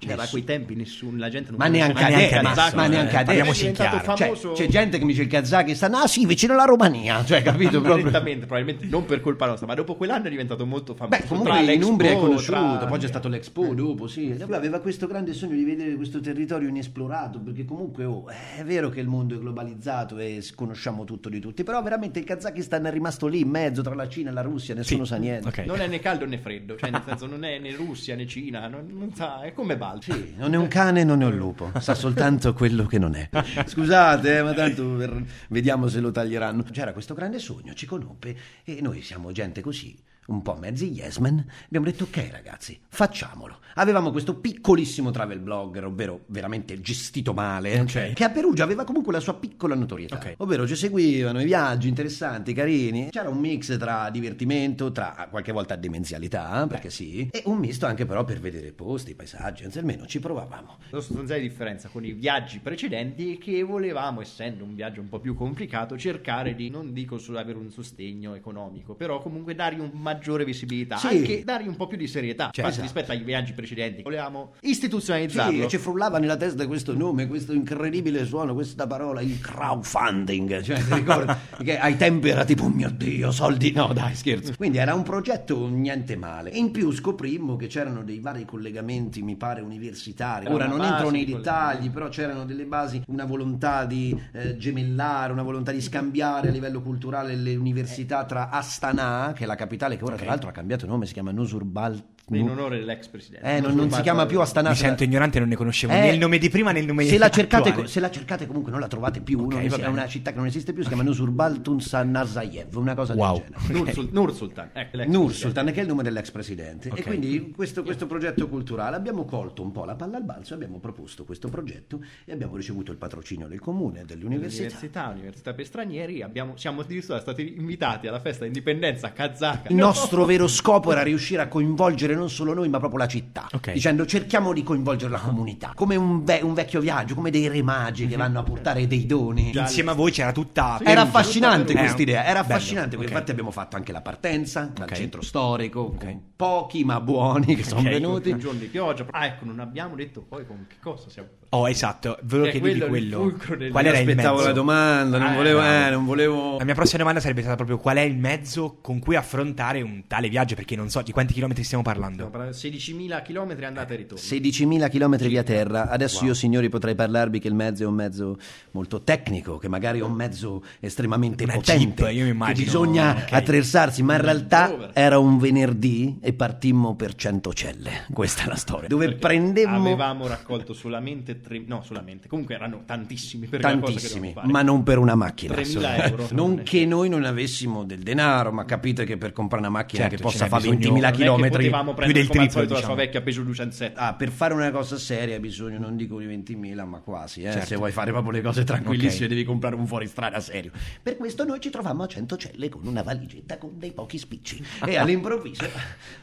Cioè, 0.00 0.12
a 0.12 0.28
quei 0.28 0.44
tempi 0.44 0.76
nessuno, 0.76 1.18
la 1.18 1.28
gente 1.28 1.50
non 1.50 1.58
ma 1.58 1.66
neanche, 1.66 2.04
adesso, 2.04 2.40
ma, 2.40 2.72
ma 2.74 2.86
neanche 2.86 3.16
eh, 3.16 3.40
adesso. 3.40 4.14
Cioè, 4.14 4.52
c'è 4.52 4.68
gente 4.68 4.96
che 4.98 5.04
mi 5.04 5.10
dice 5.10 5.22
il 5.22 5.28
Kazakistan, 5.28 5.92
ah 5.94 6.06
sì, 6.06 6.24
vicino 6.24 6.52
alla 6.52 6.64
Romania. 6.64 7.24
Cioè, 7.28 7.42
capito? 7.42 7.80
Proprio. 7.80 8.08
probabilmente 8.08 8.86
non 8.86 9.04
per 9.04 9.20
colpa 9.20 9.46
nostra, 9.46 9.66
ma 9.66 9.74
dopo 9.74 9.96
quell'anno 9.96 10.26
è 10.26 10.30
diventato 10.30 10.64
molto 10.64 10.94
famoso. 10.94 11.20
Beh, 11.20 11.26
comunque 11.26 11.74
in 11.74 11.82
Umbria 11.82 12.12
è 12.12 12.16
conosciuto, 12.16 12.78
tra... 12.78 12.86
poi 12.86 12.98
c'è 12.98 13.08
stato 13.08 13.28
l'Expo 13.28 13.74
dopo, 13.74 14.06
sì. 14.06 14.36
Lui 14.38 14.54
aveva 14.54 14.80
questo 14.80 15.06
grande 15.06 15.32
sogno 15.32 15.54
di 15.54 15.64
vedere 15.64 15.94
questo 15.96 16.20
territorio 16.20 16.68
inesplorato, 16.68 17.40
perché 17.40 17.64
comunque 17.64 18.04
oh, 18.04 18.28
è 18.28 18.62
vero 18.64 18.88
che 18.88 19.00
il 19.00 19.08
mondo 19.08 19.34
è 19.34 19.38
globalizzato 19.38 20.18
e 20.18 20.42
conosciamo 20.54 21.04
tutto 21.04 21.28
di 21.28 21.40
tutti, 21.40 21.64
però 21.64 21.82
veramente 21.82 22.20
il 22.20 22.24
Kazakistan 22.24 22.86
è 22.86 22.90
rimasto 22.90 23.26
lì 23.26 23.40
in 23.40 23.48
mezzo 23.48 23.82
tra 23.82 23.94
la 23.94 24.08
Cina 24.08 24.30
e 24.30 24.32
la 24.32 24.42
Russia, 24.42 24.74
nessuno 24.74 25.04
sì. 25.04 25.10
sa 25.10 25.16
niente. 25.16 25.48
Okay. 25.48 25.66
Non 25.66 25.80
è 25.80 25.86
né 25.86 25.98
caldo 25.98 26.24
né 26.24 26.38
freddo, 26.38 26.76
cioè 26.76 26.90
nel 26.90 27.02
senso 27.04 27.26
non 27.26 27.44
è 27.44 27.58
né 27.58 27.74
Russia 27.74 28.14
né 28.14 28.26
Cina, 28.26 28.68
non, 28.68 28.86
non 28.90 29.12
sa, 29.14 29.42
è 29.42 29.52
come 29.52 29.76
Balti. 29.88 30.12
Sì, 30.12 30.34
non 30.36 30.52
è 30.52 30.56
un 30.56 30.68
cane, 30.68 31.02
non 31.02 31.22
è 31.22 31.24
un 31.24 31.36
lupo, 31.36 31.72
sa 31.80 31.94
soltanto 31.94 32.52
quello 32.52 32.84
che 32.84 32.98
non 32.98 33.14
è. 33.14 33.28
Scusate, 33.64 34.38
eh, 34.38 34.42
ma 34.42 34.52
tanto 34.52 34.86
per... 34.96 35.24
vediamo 35.48 35.88
se 35.88 36.00
lo 36.00 36.10
taglieranno. 36.10 36.62
C'era 36.70 36.92
questo 36.92 37.14
grande 37.14 37.38
sogno, 37.38 37.72
ci 37.72 37.86
conobbe 37.86 38.36
e 38.64 38.80
noi 38.82 39.00
siamo 39.00 39.32
gente 39.32 39.62
così 39.62 39.96
un 40.28 40.42
po' 40.42 40.54
mezzi 40.54 40.90
yes 40.90 41.18
man, 41.18 41.44
abbiamo 41.64 41.86
detto 41.86 42.04
ok 42.04 42.28
ragazzi, 42.30 42.78
facciamolo. 42.88 43.58
Avevamo 43.74 44.10
questo 44.10 44.34
piccolissimo 44.34 45.10
travel 45.10 45.38
blogger, 45.38 45.84
ovvero 45.84 46.24
veramente 46.26 46.80
gestito 46.80 47.32
male, 47.32 47.74
okay. 47.74 47.86
cioè, 47.86 48.12
che 48.12 48.24
a 48.24 48.30
Perugia 48.30 48.64
aveva 48.64 48.84
comunque 48.84 49.12
la 49.12 49.20
sua 49.20 49.34
piccola 49.34 49.74
notorietà. 49.74 50.16
Okay. 50.16 50.34
Ovvero 50.38 50.66
ci 50.66 50.74
seguivano 50.74 51.40
i 51.40 51.44
viaggi 51.44 51.88
interessanti, 51.88 52.52
carini. 52.52 53.08
C'era 53.10 53.28
un 53.28 53.38
mix 53.38 53.78
tra 53.78 54.10
divertimento, 54.10 54.92
tra 54.92 55.28
qualche 55.30 55.52
volta 55.52 55.76
demenzialità, 55.76 56.66
perché 56.68 56.90
sì, 56.90 57.28
e 57.30 57.42
un 57.46 57.58
misto 57.58 57.86
anche 57.86 58.04
però 58.04 58.24
per 58.24 58.40
vedere 58.40 58.72
posti, 58.72 59.14
paesaggi, 59.14 59.64
anzi 59.64 59.78
almeno 59.78 60.06
ci 60.06 60.18
provavamo. 60.18 60.78
La 60.90 61.00
sostanziale 61.00 61.40
differenza 61.40 61.88
con 61.88 62.04
i 62.04 62.12
viaggi 62.12 62.58
precedenti 62.58 63.34
è 63.34 63.38
che 63.38 63.62
volevamo, 63.62 64.20
essendo 64.20 64.64
un 64.64 64.74
viaggio 64.74 65.00
un 65.00 65.08
po' 65.08 65.20
più 65.20 65.34
complicato, 65.34 65.96
cercare 65.96 66.54
di, 66.54 66.68
non 66.68 66.92
dico 66.92 67.16
solo 67.18 67.38
avere 67.38 67.58
un 67.58 67.70
sostegno 67.70 68.34
economico, 68.34 68.94
però 68.94 69.22
comunque 69.22 69.54
dargli 69.54 69.80
un 69.80 69.90
maggiore 69.94 70.17
maggiore 70.18 70.44
visibilità, 70.44 70.96
sì. 70.96 71.06
anche 71.06 71.44
dargli 71.44 71.68
un 71.68 71.76
po' 71.76 71.86
più 71.86 71.96
di 71.96 72.08
serietà 72.08 72.50
cioè, 72.52 72.66
esatto. 72.66 72.82
rispetto 72.82 73.12
ai 73.12 73.22
viaggi 73.22 73.52
precedenti. 73.52 74.02
Volevamo 74.02 74.54
istituzionalizzarlo. 74.60 75.62
Sì, 75.62 75.68
ci 75.68 75.78
frullava 75.78 76.18
nella 76.18 76.36
testa 76.36 76.66
questo 76.66 76.94
nome, 76.94 77.26
questo 77.26 77.52
incredibile 77.52 78.24
suono, 78.24 78.54
questa 78.54 78.86
parola, 78.86 79.20
il 79.20 79.38
crowdfunding. 79.40 80.60
Cioè, 80.60 80.84
ti 80.84 80.94
ricordi 80.94 81.32
che 81.64 81.78
ai 81.78 81.96
tempi 81.96 82.28
era 82.28 82.44
tipo, 82.44 82.64
oh 82.64 82.68
mio 82.68 82.90
Dio, 82.90 83.30
soldi. 83.30 83.70
No, 83.72 83.92
dai, 83.92 84.14
scherzo. 84.14 84.54
Quindi 84.56 84.78
era 84.78 84.94
un 84.94 85.02
progetto 85.02 85.68
niente 85.68 86.16
male. 86.16 86.50
In 86.50 86.70
più 86.72 86.90
scoprimmo 86.90 87.56
che 87.56 87.68
c'erano 87.68 88.02
dei 88.02 88.18
vari 88.18 88.44
collegamenti, 88.44 89.22
mi 89.22 89.36
pare, 89.36 89.60
universitari. 89.60 90.46
Ora 90.48 90.66
non 90.66 90.82
entro 90.82 91.10
nei 91.10 91.24
dettagli, 91.24 91.90
però 91.90 92.08
c'erano 92.08 92.44
delle 92.44 92.64
basi, 92.64 93.02
una 93.06 93.24
volontà 93.24 93.84
di 93.84 94.18
eh, 94.32 94.56
gemellare, 94.56 95.32
una 95.32 95.42
volontà 95.42 95.70
di 95.70 95.80
scambiare 95.80 96.48
a 96.48 96.50
livello 96.50 96.80
culturale 96.80 97.36
le 97.36 97.54
università 97.54 98.24
tra 98.24 98.50
Astana, 98.50 99.32
che 99.34 99.44
è 99.44 99.46
la 99.46 99.54
capitale 99.54 99.96
che 99.96 100.04
ora 100.08 100.16
tra 100.16 100.26
l'altro 100.26 100.48
ha 100.48 100.52
cambiato 100.52 100.86
nome, 100.86 101.06
si 101.06 101.12
chiama 101.12 101.30
Nusurbal 101.30 102.02
in 102.30 102.48
onore 102.48 102.78
dell'ex 102.78 103.06
presidente. 103.08 103.46
Eh, 103.46 103.60
non, 103.60 103.74
non 103.74 103.90
si 103.90 104.00
chiama 104.02 104.26
più 104.26 104.40
Astana. 104.40 104.70
Mi 104.70 104.76
sento 104.76 105.04
ignorante, 105.04 105.38
non 105.38 105.48
ne 105.48 105.56
conoscevo 105.56 105.92
eh, 105.92 106.00
né 106.00 106.08
il 106.10 106.18
nome 106.18 106.38
di 106.38 106.48
prima 106.48 106.72
né 106.72 106.80
il 106.80 106.86
nome 106.86 107.04
se 107.04 107.18
la 107.18 107.30
cercate. 107.30 107.86
Se 107.86 108.00
la 108.00 108.10
cercate 108.10 108.46
comunque 108.46 108.70
non 108.70 108.80
la 108.80 108.88
trovate 108.88 109.20
più, 109.20 109.44
okay, 109.44 109.68
è 109.68 109.86
una 109.86 110.06
città 110.06 110.30
che 110.30 110.36
non 110.36 110.46
esiste 110.46 110.72
più, 110.72 110.82
si 110.82 110.88
chiama 110.88 111.02
Nusurbaltun 111.02 111.80
Narzayev, 112.04 112.76
una 112.76 112.94
cosa 112.94 113.14
wow. 113.14 113.34
del 113.34 113.44
genere. 113.66 113.90
Okay. 113.90 114.08
Nur, 114.10 114.34
Sultan, 114.34 114.70
ecco, 114.72 115.04
Nur 115.06 115.32
Sultan, 115.32 115.66
che 115.66 115.80
è 115.80 115.82
il 115.82 115.88
nome 115.88 116.02
dell'ex 116.02 116.30
presidente. 116.30 116.88
Okay. 116.88 117.00
E 117.00 117.04
quindi 117.04 117.52
questo, 117.54 117.82
questo 117.82 118.06
progetto 118.06 118.48
culturale 118.48 118.96
abbiamo 118.96 119.24
colto 119.24 119.62
un 119.62 119.72
po' 119.72 119.84
la 119.84 119.94
palla 119.94 120.16
al 120.16 120.24
balzo, 120.24 120.54
abbiamo 120.54 120.78
proposto 120.78 121.24
questo 121.24 121.48
progetto 121.48 122.00
e 122.24 122.32
abbiamo 122.32 122.56
ricevuto 122.56 122.90
il 122.90 122.98
patrocinio 122.98 123.46
del 123.48 123.60
comune, 123.60 124.04
delle 124.04 124.24
università. 124.24 125.08
Università, 125.08 125.54
per 125.54 125.66
stranieri, 125.66 126.22
abbiamo, 126.22 126.56
siamo 126.56 126.80
addirittura 126.82 127.20
stati 127.20 127.54
invitati 127.56 128.06
alla 128.06 128.20
festa 128.20 128.44
d'indipendenza 128.44 129.12
kazaka. 129.12 129.68
Il 129.68 129.76
nostro 129.76 130.24
vero 130.24 130.46
scopo 130.46 130.92
era 130.92 131.02
riuscire 131.02 131.42
a 131.42 131.48
coinvolgere 131.48 132.14
non 132.18 132.30
solo 132.30 132.54
noi, 132.54 132.68
ma 132.68 132.78
proprio 132.78 132.98
la 132.98 133.08
città, 133.08 133.48
okay. 133.52 133.74
dicendo 133.74 134.04
cerchiamo 134.06 134.52
di 134.52 134.62
coinvolgere 134.62 135.10
la 135.10 135.18
comunità, 135.18 135.72
come 135.74 135.96
un, 135.96 136.24
ve- 136.24 136.40
un 136.42 136.54
vecchio 136.54 136.80
viaggio, 136.80 137.14
come 137.14 137.30
dei 137.30 137.48
re 137.48 137.62
magi 137.62 138.06
che 138.06 138.14
mhm. 138.14 138.20
vanno 138.20 138.38
a 138.40 138.42
portare 138.42 138.86
dei 138.86 139.06
doni. 139.06 139.52
Insieme 139.56 139.90
a 139.92 139.94
voi 139.94 140.10
c'era 140.10 140.32
tutta... 140.32 140.78
Era 140.82 141.02
affascinante 141.02 141.74
questa 141.74 142.02
idea, 142.02 142.24
era 142.24 142.40
affascinante, 142.40 142.96
okay. 142.96 143.08
infatti 143.08 143.30
abbiamo 143.30 143.50
fatto 143.50 143.76
anche 143.76 143.92
la 143.92 144.00
partenza 144.00 144.70
dal 144.72 144.84
okay. 144.84 144.96
centro 144.96 145.22
storico, 145.22 145.94
con 145.98 146.22
pochi 146.36 146.84
ma 146.84 147.00
buoni 147.00 147.54
che 147.54 147.64
sono 147.64 147.82
venuti. 147.82 148.30
Un 148.30 148.38
giorno 148.38 148.58
di 148.58 148.66
pioggia, 148.66 149.06
ah 149.10 149.26
ecco, 149.26 149.44
non 149.44 149.60
abbiamo 149.60 149.94
detto 149.94 150.22
poi 150.22 150.46
con 150.46 150.66
che 150.68 150.76
cosa 150.80 151.08
siamo... 151.08 151.28
Oh, 151.50 151.66
esatto, 151.66 152.18
volevo 152.24 152.50
chiedervi 152.50 152.86
quello. 152.88 153.32
quello. 153.38 153.70
Qual 153.70 153.86
era 153.86 153.98
il 153.98 154.04
mezzo? 154.04 154.18
Aspettavo 154.18 154.42
la 154.42 154.52
domanda, 154.52 155.16
non, 155.16 155.28
ah, 155.28 155.34
volevo, 155.34 155.62
eh, 155.62 155.88
non 155.90 156.04
volevo... 156.04 156.58
La 156.58 156.64
mia 156.64 156.74
prossima 156.74 156.98
domanda 156.98 157.20
sarebbe 157.20 157.40
stata 157.40 157.56
proprio 157.56 157.78
qual 157.78 157.96
è 157.96 158.02
il 158.02 158.18
mezzo 158.18 158.78
con 158.82 158.98
cui 158.98 159.16
affrontare 159.16 159.80
un 159.80 160.06
tale 160.06 160.28
viaggio, 160.28 160.54
perché 160.54 160.76
non 160.76 160.90
so 160.90 161.00
di 161.00 161.10
quanti 161.10 161.32
chilometri 161.32 161.64
stiamo 161.64 161.82
parlando. 161.82 162.28
Stiamo 162.28 162.30
parlando 162.30 162.54
16.000 162.54 163.22
km 163.22 163.64
andata 163.64 163.94
e 163.94 163.96
ritorno. 163.96 164.22
16.000 164.22 164.90
km 164.90 165.16
via 165.26 165.42
terra. 165.42 165.88
Adesso 165.88 166.18
wow. 166.18 166.26
io, 166.26 166.34
signori, 166.34 166.68
potrei 166.68 166.94
parlarvi 166.94 167.38
che 167.38 167.48
il 167.48 167.54
mezzo 167.54 167.82
è 167.82 167.86
un 167.86 167.94
mezzo 167.94 168.36
molto 168.72 169.00
tecnico, 169.00 169.56
che 169.56 169.68
magari 169.68 170.00
è 170.00 170.02
un 170.02 170.12
mezzo 170.12 170.62
estremamente 170.80 171.44
Una 171.44 171.54
potente. 171.54 172.02
Jeep, 172.02 172.14
io 172.14 172.24
mi 172.24 172.30
immagino. 172.30 172.58
Che 172.58 172.64
bisogna 172.64 173.10
okay. 173.12 173.40
attrezzarsi, 173.40 174.02
ma 174.02 174.16
in 174.16 174.20
realtà 174.20 174.90
era 174.92 175.18
un 175.18 175.38
venerdì 175.38 176.18
e 176.20 176.34
partimmo 176.34 176.94
per 176.94 177.14
Centocelle. 177.14 178.04
Questa 178.12 178.42
è 178.44 178.46
la 178.48 178.56
storia. 178.56 178.88
Dove 178.88 179.14
prendemmo... 179.14 179.76
Avevamo 179.76 180.26
raccolto 180.26 180.74
solamente 180.74 181.36
solamente 181.38 181.48
3 181.48 181.62
no 181.66 181.82
solamente 181.82 182.28
comunque 182.28 182.54
erano 182.54 182.82
tantissimi 182.84 183.46
per 183.46 183.60
tantissimi 183.60 184.34
ma 184.44 184.62
non 184.62 184.82
per 184.82 184.98
una 184.98 185.14
macchina 185.14 185.54
3.000 185.54 186.08
euro 186.10 186.28
non 186.32 186.62
che 186.62 186.84
noi 186.86 187.08
non 187.08 187.24
avessimo 187.24 187.84
del 187.84 188.00
denaro 188.00 188.52
ma 188.52 188.64
capite 188.64 189.04
che 189.04 189.16
per 189.16 189.32
comprare 189.32 189.62
una 189.66 189.72
macchina 189.72 190.02
Certo, 190.02 190.16
che 190.16 190.22
possa 190.22 190.46
fare 190.46 190.68
bisogno- 190.70 190.98
20.000 190.98 191.12
km 191.12 191.48
potevamo 191.50 191.84
più 191.94 191.94
prendere 191.94 192.20
del 192.20 192.28
triplo, 192.28 192.50
solito 192.50 192.72
la 192.72 192.78
diciamo. 192.80 192.94
sua 192.94 193.04
vecchia 193.04 193.20
Peugeot 193.22 193.44
207 193.46 193.94
Ah, 193.98 194.14
per 194.14 194.30
fare 194.30 194.54
una 194.54 194.70
cosa 194.70 194.96
seria 194.98 195.34
hai 195.34 195.40
bisogno 195.40 195.78
non 195.78 195.96
dico 195.96 196.18
di 196.18 196.26
20.000 196.26 196.84
ma 196.86 196.98
quasi 197.00 197.42
eh? 197.42 197.52
Certo. 197.52 197.66
se 197.66 197.76
vuoi 197.76 197.92
fare 197.92 198.10
proprio 198.10 198.32
le 198.32 198.42
cose 198.42 198.64
tranquillissime 198.64 199.24
Ok. 199.24 199.30
devi 199.30 199.44
comprare 199.44 199.74
un 199.74 199.86
fuoristrada 199.86 200.40
serio 200.40 200.70
per 201.02 201.16
questo 201.16 201.44
noi 201.44 201.60
ci 201.60 201.70
trovammo 201.70 202.02
a 202.04 202.06
Centocelle 202.06 202.68
con 202.68 202.86
una 202.86 203.02
valigetta 203.02 203.58
con 203.58 203.72
dei 203.78 203.92
pochi 203.92 204.18
spicci 204.18 204.62
e 204.86 204.96
all'improvviso 204.96 205.64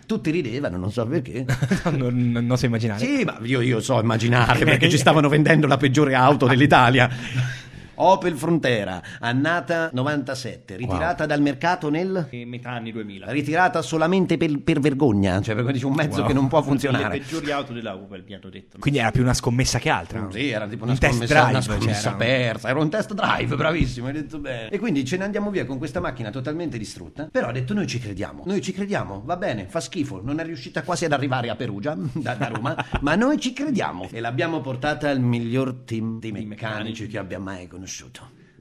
tutti 0.05 0.29
ridevano 0.31 0.77
non 0.77 0.91
so 0.91 1.05
perché 1.05 1.45
non, 1.95 2.31
non- 2.31 2.45
non 2.45 2.57
so 2.57 2.65
immaginare. 2.65 2.99
Sì, 3.05 3.23
ma 3.23 3.37
io, 3.41 3.59
io 3.61 3.79
so 3.79 3.99
immaginare 3.99 4.63
perché 4.65 4.89
ci 4.89 4.97
stavano 5.05 5.29
vendendo 5.29 5.67
la 5.67 5.77
peggiore 5.77 6.15
auto 6.15 6.47
dell'Italia. 6.47 7.07
Opel 7.95 8.35
Frontera, 8.35 9.01
annata 9.19 9.89
97, 9.93 10.75
ritirata 10.75 11.25
dal 11.25 11.41
mercato 11.41 11.89
nel... 11.89 12.27
e 12.29 12.45
metà 12.45 12.71
anni 12.71 12.91
2000 12.91 13.31
Ritirata 13.31 13.81
solamente 13.81 14.37
per, 14.37 14.59
per 14.61 14.79
vergogna, 14.79 15.41
cioè 15.41 15.55
perché 15.55 15.71
dice 15.73 15.85
un 15.85 15.93
mezzo 15.93 16.19
Wow. 16.19 16.27
che 16.27 16.33
non 16.33 16.47
può 16.47 16.59
le 16.59 16.65
funzionare. 16.65 17.17
peggiori 17.17 17.51
auto 17.51 17.73
della 17.73 17.95
Opel 17.95 18.23
mi 18.27 18.33
hanno 18.35 18.49
detto 18.49 18.77
Quindi 18.79 18.99
era 18.99 19.11
più 19.11 19.21
una 19.21 19.33
scommessa 19.33 19.79
che 19.79 19.89
altra. 19.89 20.27
Sì, 20.31 20.49
era 20.49 20.67
tipo 20.67 20.83
una 20.83 20.93
un 20.93 20.99
test 20.99 21.13
scommessa, 21.13 21.33
drive. 21.33 21.49
una 21.49 21.61
scommessa 21.61 22.01
c'era. 22.01 22.15
persa, 22.15 22.69
era 22.69 22.79
un 22.79 22.89
test 22.89 23.13
drive, 23.13 23.55
bravissimo, 23.55 24.07
hai 24.07 24.13
detto 24.13 24.39
bene. 24.39 24.69
E 24.69 24.79
quindi 24.79 25.03
ce 25.05 25.17
ne 25.17 25.23
andiamo 25.25 25.49
via 25.49 25.65
con 25.65 25.77
questa 25.77 25.99
macchina 25.99 26.29
totalmente 26.29 26.77
distrutta, 26.77 27.27
però 27.31 27.47
ha 27.47 27.51
detto 27.51 27.73
noi 27.73 27.87
ci 27.87 27.99
crediamo, 27.99 28.43
noi 28.45 28.61
ci 28.61 28.71
crediamo, 28.71 29.21
va 29.25 29.35
bene, 29.37 29.65
fa 29.67 29.79
schifo, 29.79 30.21
non 30.23 30.39
è 30.39 30.43
riuscita 30.45 30.83
quasi 30.83 31.05
ad 31.05 31.11
arrivare 31.11 31.49
a 31.49 31.55
Perugia, 31.55 31.95
da, 32.13 32.35
da 32.35 32.47
Roma, 32.47 32.75
ma 33.01 33.15
noi 33.15 33.39
ci 33.39 33.51
crediamo. 33.53 34.07
E 34.11 34.19
l'abbiamo 34.19 34.61
portata 34.61 35.09
al 35.09 35.19
miglior 35.19 35.73
team 35.85 36.19
di 36.19 36.31
meccanici 36.31 37.07
che 37.07 37.17
abbia 37.17 37.39
mai 37.39 37.67
conosciuto. 37.67 37.84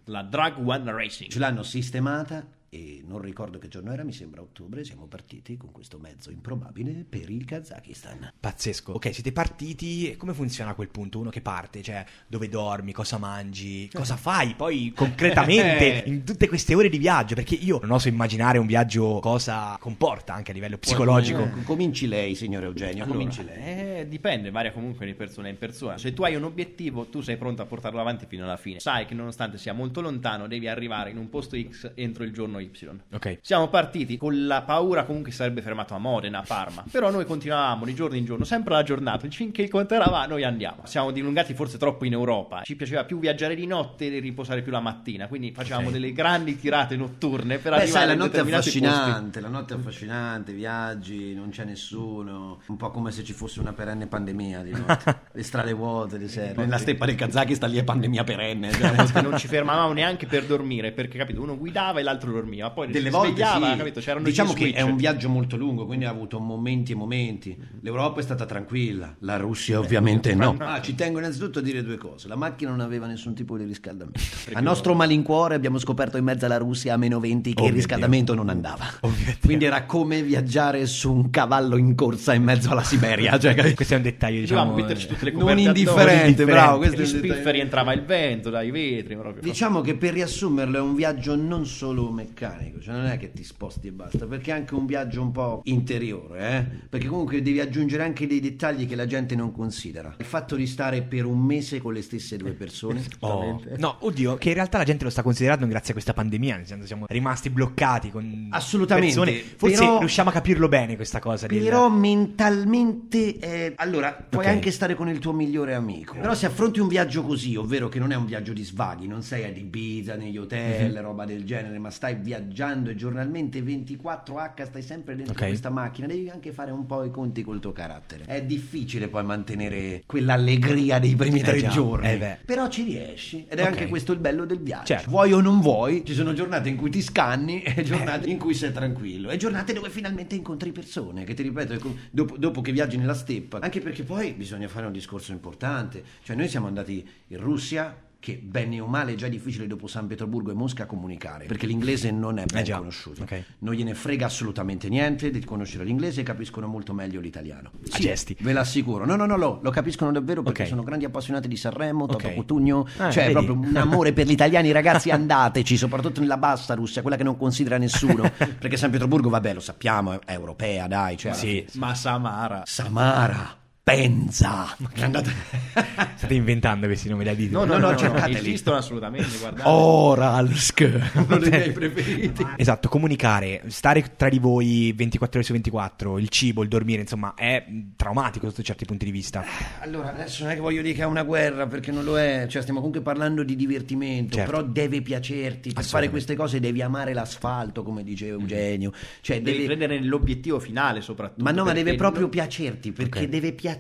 La 0.04 0.22
Drag 0.22 0.56
One 0.58 0.90
Racing. 0.92 1.30
Ce 1.30 1.38
l'hanno 1.38 1.62
sistemata 1.62 2.46
e 2.74 3.04
non 3.06 3.20
ricordo 3.20 3.58
che 3.58 3.68
giorno 3.68 3.92
era, 3.92 4.02
mi 4.02 4.12
sembra 4.12 4.40
ottobre, 4.40 4.82
siamo 4.82 5.06
partiti 5.06 5.56
con 5.56 5.70
questo 5.70 5.98
mezzo 6.00 6.32
improbabile 6.32 7.06
per 7.08 7.30
il 7.30 7.44
Kazakistan. 7.44 8.32
Pazzesco. 8.40 8.94
Ok, 8.94 9.14
siete 9.14 9.30
partiti 9.30 10.10
e 10.10 10.16
come 10.16 10.34
funziona 10.34 10.72
a 10.72 10.74
quel 10.74 10.88
punto? 10.88 11.20
Uno 11.20 11.30
che 11.30 11.40
parte, 11.40 11.82
cioè 11.82 12.04
dove 12.26 12.48
dormi, 12.48 12.90
cosa 12.90 13.16
mangi, 13.16 13.88
cosa 13.92 14.16
fai 14.16 14.54
poi 14.54 14.92
concretamente 14.92 16.02
in 16.10 16.24
tutte 16.24 16.48
queste 16.48 16.74
ore 16.74 16.88
di 16.88 16.98
viaggio? 16.98 17.36
Perché 17.36 17.54
io 17.54 17.78
non 17.80 17.92
oso 17.92 18.08
immaginare 18.08 18.58
un 18.58 18.66
viaggio 18.66 19.20
cosa 19.20 19.76
comporta 19.78 20.34
anche 20.34 20.50
a 20.50 20.54
livello 20.54 20.76
psicologico. 20.76 21.44
Eh, 21.44 21.62
Cominci 21.62 22.08
lei, 22.08 22.34
signor 22.34 22.64
Eugenio, 22.64 23.04
Allora, 23.04 23.18
cominci 23.18 23.44
lei. 23.44 24.00
eh, 24.00 24.08
dipende, 24.08 24.50
varia 24.50 24.72
comunque 24.72 25.06
di 25.06 25.14
persona 25.14 25.46
in 25.46 25.58
persona. 25.58 25.96
Se 25.96 26.12
tu 26.12 26.24
hai 26.24 26.34
un 26.34 26.42
obiettivo, 26.42 27.06
tu 27.06 27.20
sei 27.20 27.36
pronto 27.36 27.62
a 27.62 27.66
portarlo 27.66 28.00
avanti 28.00 28.26
fino 28.26 28.42
alla 28.42 28.56
fine. 28.56 28.80
Sai 28.80 29.06
che 29.06 29.14
nonostante 29.14 29.58
sia 29.58 29.72
molto 29.72 30.00
lontano, 30.00 30.48
devi 30.48 30.66
arrivare 30.66 31.10
in 31.10 31.18
un 31.18 31.28
posto 31.28 31.56
X 31.56 31.92
entro 31.94 32.24
il 32.24 32.32
giorno 32.32 32.62
Y. 32.72 33.14
Ok. 33.14 33.38
Siamo 33.42 33.68
partiti 33.68 34.16
con 34.16 34.46
la 34.46 34.62
paura 34.62 35.04
comunque 35.04 35.30
si 35.30 35.38
sarebbe 35.38 35.62
fermato 35.62 35.94
a 35.94 35.98
Modena, 35.98 36.38
a 36.40 36.44
Parma. 36.46 36.84
Però 36.90 37.10
noi 37.10 37.24
continuavamo 37.24 37.84
di 37.84 37.94
giorno 37.94 38.16
in 38.16 38.24
giorno, 38.24 38.44
sempre 38.44 38.74
la 38.74 38.82
giornata. 38.82 39.28
Finché 39.28 39.62
il 39.62 39.70
conto 39.70 39.94
era 39.94 40.06
va, 40.06 40.26
noi 40.26 40.44
andiamo. 40.44 40.82
Siamo 40.84 41.10
dilungati 41.10 41.54
forse 41.54 41.78
troppo 41.78 42.04
in 42.04 42.12
Europa. 42.12 42.62
Ci 42.62 42.76
piaceva 42.76 43.04
più 43.04 43.18
viaggiare 43.18 43.54
di 43.54 43.66
notte 43.66 44.06
e 44.14 44.18
riposare 44.20 44.62
più 44.62 44.72
la 44.72 44.80
mattina. 44.80 45.26
Quindi 45.28 45.52
facevamo 45.52 45.86
Ok. 45.88 45.92
delle 45.92 46.12
grandi 46.12 46.56
tirate 46.58 46.96
notturne 46.96 47.58
per 47.58 47.72
Beh, 47.72 47.80
arrivare 47.82 47.86
sai, 47.86 48.06
la 48.06 48.14
notte 48.14 48.28
è 48.28 48.30
determinati 48.44 48.70
posti. 48.70 48.84
affascinante, 48.84 49.40
la 49.40 49.48
notte 49.48 49.74
è 49.74 49.76
affascinante, 49.76 50.52
viaggi, 50.52 51.34
non 51.34 51.50
c'è 51.50 51.64
nessuno, 51.64 52.60
un 52.66 52.76
po' 52.76 52.90
come 52.90 53.10
se 53.10 53.24
ci 53.24 53.32
fosse 53.32 53.60
una 53.60 53.72
perenne 53.72 54.06
pandemia 54.06 54.62
di 54.62 54.70
notte. 54.72 55.20
le 55.32 55.42
strade 55.42 55.72
vuote, 55.72 56.18
le 56.18 56.28
sere. 56.28 56.54
Nella 56.56 56.78
steppa 56.78 57.06
del 57.06 57.14
Kazakistan 57.16 57.70
lì 57.70 57.78
è 57.78 57.84
pandemia 57.84 58.24
perenne. 58.24 58.70
cioè, 58.72 59.22
non 59.22 59.36
ci 59.38 59.48
fermavamo 59.48 59.92
neanche 59.92 60.26
per 60.26 60.44
dormire 60.46 60.92
perché 60.92 61.18
capito 61.18 61.42
uno 61.42 61.56
guidava 61.56 62.00
e 62.00 62.02
l'altro 62.02 62.30
dormiva 62.32 62.53
poi 62.70 62.88
Delle 62.88 63.06
si 63.06 63.10
volte 63.10 63.44
sì. 63.44 63.76
capito 63.76 64.00
c'erano 64.00 64.24
diciamo 64.24 64.52
che 64.52 64.64
switch. 64.64 64.76
è 64.76 64.82
un 64.82 64.96
viaggio 64.96 65.28
molto 65.28 65.56
lungo, 65.56 65.86
quindi 65.86 66.04
ha 66.04 66.10
avuto 66.10 66.38
momenti 66.38 66.92
e 66.92 66.94
momenti. 66.94 67.56
L'Europa 67.80 68.20
è 68.20 68.22
stata 68.22 68.44
tranquilla, 68.44 69.14
la 69.20 69.36
Russia 69.36 69.78
ovviamente 69.78 70.34
no. 70.34 70.56
Ah, 70.58 70.80
ci 70.80 70.94
tengo 70.94 71.18
innanzitutto 71.18 71.58
a 71.58 71.62
dire 71.62 71.82
due 71.82 71.96
cose. 71.96 72.28
La 72.28 72.36
macchina 72.36 72.70
non 72.70 72.80
aveva 72.80 73.06
nessun 73.06 73.34
tipo 73.34 73.56
di 73.56 73.64
riscaldamento. 73.64 74.20
A 74.52 74.60
nostro 74.60 74.94
malincuore 74.94 75.54
abbiamo 75.54 75.78
scoperto 75.78 76.16
in 76.16 76.24
mezzo 76.24 76.44
alla 76.44 76.58
Russia 76.58 76.94
a 76.94 76.96
meno 76.96 77.20
20 77.20 77.54
che 77.54 77.62
Oh 77.62 77.66
il 77.66 77.72
riscaldamento 77.72 78.34
non 78.34 78.48
andava. 78.48 78.84
Oh 79.00 79.12
Dio. 79.16 79.34
Quindi 79.40 79.64
era 79.64 79.84
come 79.84 80.22
viaggiare 80.22 80.86
su 80.86 81.12
un 81.12 81.30
cavallo 81.30 81.76
in 81.76 81.94
corsa 81.94 82.34
in 82.34 82.42
mezzo 82.42 82.70
alla 82.70 82.82
Siberia. 82.82 83.38
Cioè? 83.44 83.74
Questo 83.74 83.94
è 83.94 83.96
un 83.96 84.02
dettaglio, 84.02 84.40
diciamo. 84.40 84.74
le 84.74 85.32
non 85.32 85.58
indifferente, 85.58 86.44
bravo, 86.44 86.78
questo 86.78 87.02
Gli 87.02 87.60
entrava 87.60 87.92
il 87.92 88.02
vento 88.02 88.50
dai 88.50 88.70
vetri 88.70 89.16
proprio. 89.16 89.42
Diciamo 89.42 89.80
che 89.80 89.94
per 89.96 90.12
riassumerlo 90.12 90.78
è 90.78 90.80
un 90.80 90.94
viaggio 90.94 91.36
non 91.36 91.66
solo 91.66 92.10
meccanico, 92.10 92.43
cioè 92.80 92.94
non 92.94 93.06
è 93.06 93.16
che 93.18 93.32
ti 93.32 93.44
sposti 93.44 93.88
e 93.88 93.92
basta, 93.92 94.26
perché 94.26 94.50
è 94.50 94.54
anche 94.54 94.74
un 94.74 94.86
viaggio 94.86 95.22
un 95.22 95.30
po' 95.32 95.60
interiore, 95.64 96.48
eh? 96.58 96.86
perché 96.88 97.06
comunque 97.06 97.40
devi 97.42 97.60
aggiungere 97.60 98.02
anche 98.04 98.26
dei 98.26 98.40
dettagli 98.40 98.86
che 98.86 98.94
la 98.96 99.06
gente 99.06 99.34
non 99.34 99.52
considera. 99.52 100.14
Il 100.18 100.24
fatto 100.24 100.56
di 100.56 100.66
stare 100.66 101.02
per 101.02 101.24
un 101.24 101.38
mese 101.40 101.80
con 101.80 101.92
le 101.92 102.02
stesse 102.02 102.36
due 102.36 102.52
persone, 102.52 103.02
Oh, 103.20 103.60
no, 103.78 103.96
oddio, 104.00 104.36
che 104.36 104.48
in 104.48 104.54
realtà 104.54 104.78
la 104.78 104.84
gente 104.84 105.04
lo 105.04 105.10
sta 105.10 105.22
considerando 105.22 105.66
grazie 105.66 105.90
a 105.90 105.92
questa 105.92 106.12
pandemia, 106.12 106.56
nel 106.56 106.66
senso 106.66 106.86
siamo 106.86 107.06
rimasti 107.08 107.48
bloccati 107.50 108.10
con 108.10 108.48
Assolutamente, 108.50 109.14
persone. 109.18 109.42
Forse 109.56 109.76
però- 109.78 109.98
riusciamo 109.98 110.28
a 110.30 110.32
capirlo 110.32 110.68
bene 110.68 110.96
questa 110.96 111.18
cosa. 111.20 111.46
del- 111.46 111.62
Però 111.62 111.88
mentalmente, 111.88 113.38
eh, 113.38 113.72
allora, 113.76 114.12
puoi 114.28 114.44
Ok. 114.44 114.50
anche 114.50 114.70
stare 114.70 114.94
con 114.94 115.08
il 115.08 115.18
tuo 115.18 115.32
migliore 115.32 115.74
amico. 115.74 116.14
Però 116.14 116.34
se 116.34 116.46
affronti 116.46 116.80
un 116.80 116.88
viaggio 116.88 117.22
così, 117.22 117.56
ovvero 117.56 117.88
che 117.88 117.98
non 117.98 118.12
è 118.12 118.14
un 118.16 118.26
viaggio 118.26 118.52
di 118.52 118.62
svaghi, 118.64 119.06
non 119.06 119.22
sei 119.22 119.44
ad 119.44 119.56
Ibiza, 119.56 120.14
negli 120.16 120.36
hotel, 120.36 120.92
Mhm. 120.92 121.00
roba 121.00 121.24
del 121.24 121.44
genere, 121.44 121.78
ma 121.78 121.90
stai 121.90 122.16
viaggiando 122.24 122.88
e 122.90 122.94
giornalmente 122.96 123.60
24H, 123.62 124.64
stai 124.64 124.82
sempre 124.82 125.14
dentro 125.14 125.34
Ok. 125.34 125.46
questa 125.46 125.68
macchina, 125.68 126.06
devi 126.06 126.30
anche 126.30 126.52
fare 126.52 126.70
un 126.70 126.86
po' 126.86 127.04
i 127.04 127.10
conti 127.10 127.42
col 127.42 127.60
tuo 127.60 127.72
carattere. 127.72 128.24
È 128.24 128.42
difficile 128.42 129.08
poi 129.08 129.22
mantenere 129.24 130.02
quell'allegria 130.06 130.98
dei 130.98 131.14
primi 131.14 131.40
Eh 131.40 131.42
tre 131.42 131.58
già, 131.58 131.68
giorni. 131.68 132.06
eh. 132.08 132.38
Però 132.44 132.68
ci 132.68 132.82
riesci 132.84 133.44
ed 133.48 133.58
è 133.58 133.62
Ok. 133.62 133.68
anche 133.68 133.88
questo 133.88 134.12
il 134.12 134.18
bello 134.18 134.46
del 134.46 134.58
viaggio. 134.60 134.86
Certo. 134.86 135.10
Vuoi 135.10 135.32
o 135.32 135.40
non 135.40 135.60
vuoi, 135.60 136.02
ci 136.04 136.14
sono 136.14 136.32
giornate 136.32 136.70
in 136.70 136.76
cui 136.76 136.88
ti 136.90 137.02
scanni 137.02 137.62
e 137.62 137.82
giornate 137.82 138.28
in 138.30 138.38
cui 138.38 138.54
sei 138.54 138.72
tranquillo 138.72 139.28
e 139.28 139.36
giornate 139.36 139.72
dove 139.74 139.90
finalmente 139.90 140.34
incontri 140.34 140.72
persone 140.72 141.24
che 141.24 141.34
ti 141.34 141.42
ripeto 141.42 141.78
com- 141.78 141.94
dopo, 142.10 142.38
dopo 142.38 142.60
che 142.62 142.72
viaggi 142.72 142.96
nella 142.96 143.12
steppa 143.14 143.58
anche 143.60 143.80
perché 143.80 144.02
poi 144.02 144.32
bisogna 144.32 144.68
fare 144.68 144.86
un 144.86 144.92
discorso 144.92 145.32
importante 145.32 146.02
cioè 146.22 146.34
noi 146.36 146.48
siamo 146.48 146.66
andati 146.66 147.06
in 147.28 147.38
Russia 147.38 147.94
che 148.24 148.40
bene 148.42 148.80
o 148.80 148.86
male 148.86 149.12
è 149.12 149.14
già 149.16 149.28
difficile 149.28 149.66
dopo 149.66 149.86
San 149.86 150.06
Pietroburgo 150.06 150.50
e 150.50 150.54
Mosca 150.54 150.86
comunicare 150.86 151.44
perché 151.44 151.66
l'inglese 151.66 152.10
non 152.10 152.38
è 152.38 152.44
ben 152.46 152.60
Eh 152.62 152.64
già, 152.64 152.78
conosciuto 152.78 153.22
ok. 153.24 153.42
non 153.58 153.74
gliene 153.74 153.92
frega 153.92 154.24
assolutamente 154.24 154.88
niente 154.88 155.28
di 155.30 155.44
conoscere 155.44 155.84
l'inglese 155.84 156.22
e 156.22 156.24
capiscono 156.24 156.66
molto 156.66 156.94
meglio 156.94 157.20
l'italiano 157.20 157.70
A 157.92 157.98
gesti. 157.98 158.34
ve 158.40 158.54
l'assicuro 158.54 159.04
no 159.04 159.14
no 159.16 159.26
no 159.26 159.36
lo, 159.36 159.58
lo 159.62 159.70
capiscono 159.70 160.10
davvero 160.10 160.42
perché 160.42 160.62
Ok. 160.62 160.68
sono 160.68 160.82
grandi 160.82 161.04
appassionati 161.04 161.48
di 161.48 161.56
Sanremo 161.56 162.06
Toto 162.06 162.26
Ok. 162.28 162.34
Cutugno 162.34 162.86
Eh, 162.86 163.10
cioè 163.10 163.24
è 163.26 163.32
vedi? 163.32 163.44
proprio 163.44 163.68
un 163.68 163.76
amore 163.76 164.14
per 164.14 164.26
gli 164.26 164.30
italiani, 164.44 164.72
ragazzi, 164.72 165.10
andateci, 165.10 165.76
soprattutto 165.76 166.20
nella 166.20 166.38
bassa 166.38 166.72
Russia, 166.74 167.02
quella 167.02 167.16
che 167.18 167.24
non 167.24 167.36
considera 167.36 167.76
nessuno. 167.76 168.30
Perché 168.58 168.76
San 168.78 168.88
Pietroburgo, 168.90 169.28
vabbè, 169.28 169.52
lo 169.52 169.60
sappiamo, 169.60 170.12
è, 170.12 170.18
europea, 170.32 170.86
dai. 170.86 171.16
Cioè, 171.18 171.34
Sì, 171.34 171.66
ma 171.74 171.94
Samara 171.94 172.62
Samara, 172.64 173.56
Penza. 173.84 174.74
Che 174.94 175.04
andate... 175.04 175.30
state 176.16 176.32
inventando 176.32 176.86
questi 176.86 177.10
nomi 177.10 177.22
da 177.22 177.34
video. 177.34 177.58
no 177.58 177.64
no 177.66 177.72
No, 177.74 177.78
no, 177.80 177.86
no, 177.88 177.92
no, 177.92 177.98
cercateli. 177.98 178.38
esistono 178.38 178.76
assolutamente 178.78 179.36
guardate 179.38 179.68
Oralsk, 179.68 181.10
uno 181.16 181.36
dei 181.36 181.50
miei 181.50 181.72
preferiti. 181.72 182.46
Esatto, 182.56 182.88
comunicare, 182.88 183.64
stare 183.66 184.12
tra 184.16 184.30
di 184.30 184.38
voi 184.38 184.90
24 184.96 185.36
ore 185.38 185.46
su 185.46 185.52
24, 185.52 186.18
il 186.18 186.28
cibo, 186.30 186.62
il 186.62 186.68
dormire, 186.70 187.02
insomma, 187.02 187.34
è 187.34 187.62
traumatico 187.94 188.48
sotto 188.48 188.62
certi 188.62 188.86
punti 188.86 189.04
di 189.04 189.10
vista. 189.10 189.44
Allora, 189.80 190.14
adesso 190.14 190.44
non 190.44 190.52
è 190.52 190.54
che 190.54 190.60
voglio 190.62 190.80
dire 190.80 190.94
che 190.94 191.02
è 191.02 191.06
una 191.06 191.22
guerra, 191.22 191.66
perché 191.66 191.92
non 191.92 192.04
lo 192.04 192.18
è, 192.18 192.46
cioè 192.48 192.62
stiamo 192.62 192.78
comunque 192.80 193.02
parlando 193.02 193.42
di 193.42 193.54
divertimento, 193.54 194.36
Certo. 194.36 194.50
però 194.50 194.62
deve 194.64 195.02
piacerti, 195.02 195.74
per 195.74 195.84
fare 195.84 196.08
queste 196.08 196.34
cose 196.34 196.58
devi 196.58 196.80
amare 196.80 197.12
l'asfalto, 197.12 197.82
come 197.82 198.02
dice 198.02 198.28
Eugenio, 198.28 198.92
cioè 199.20 199.42
devi 199.42 199.58
devi... 199.58 199.66
credere 199.66 199.98
nell'obiettivo 200.00 200.58
finale 200.58 201.02
soprattutto 201.02 201.42
Ma 201.42 201.50
no, 201.50 201.64
ma 201.64 201.74
deve 201.74 201.96
proprio 201.96 202.22
lo- 202.22 202.28
piacerti, 202.30 202.92
perché 202.92 203.18
Ok. 203.24 203.24
deve 203.26 203.48
piacerti, 203.52 203.72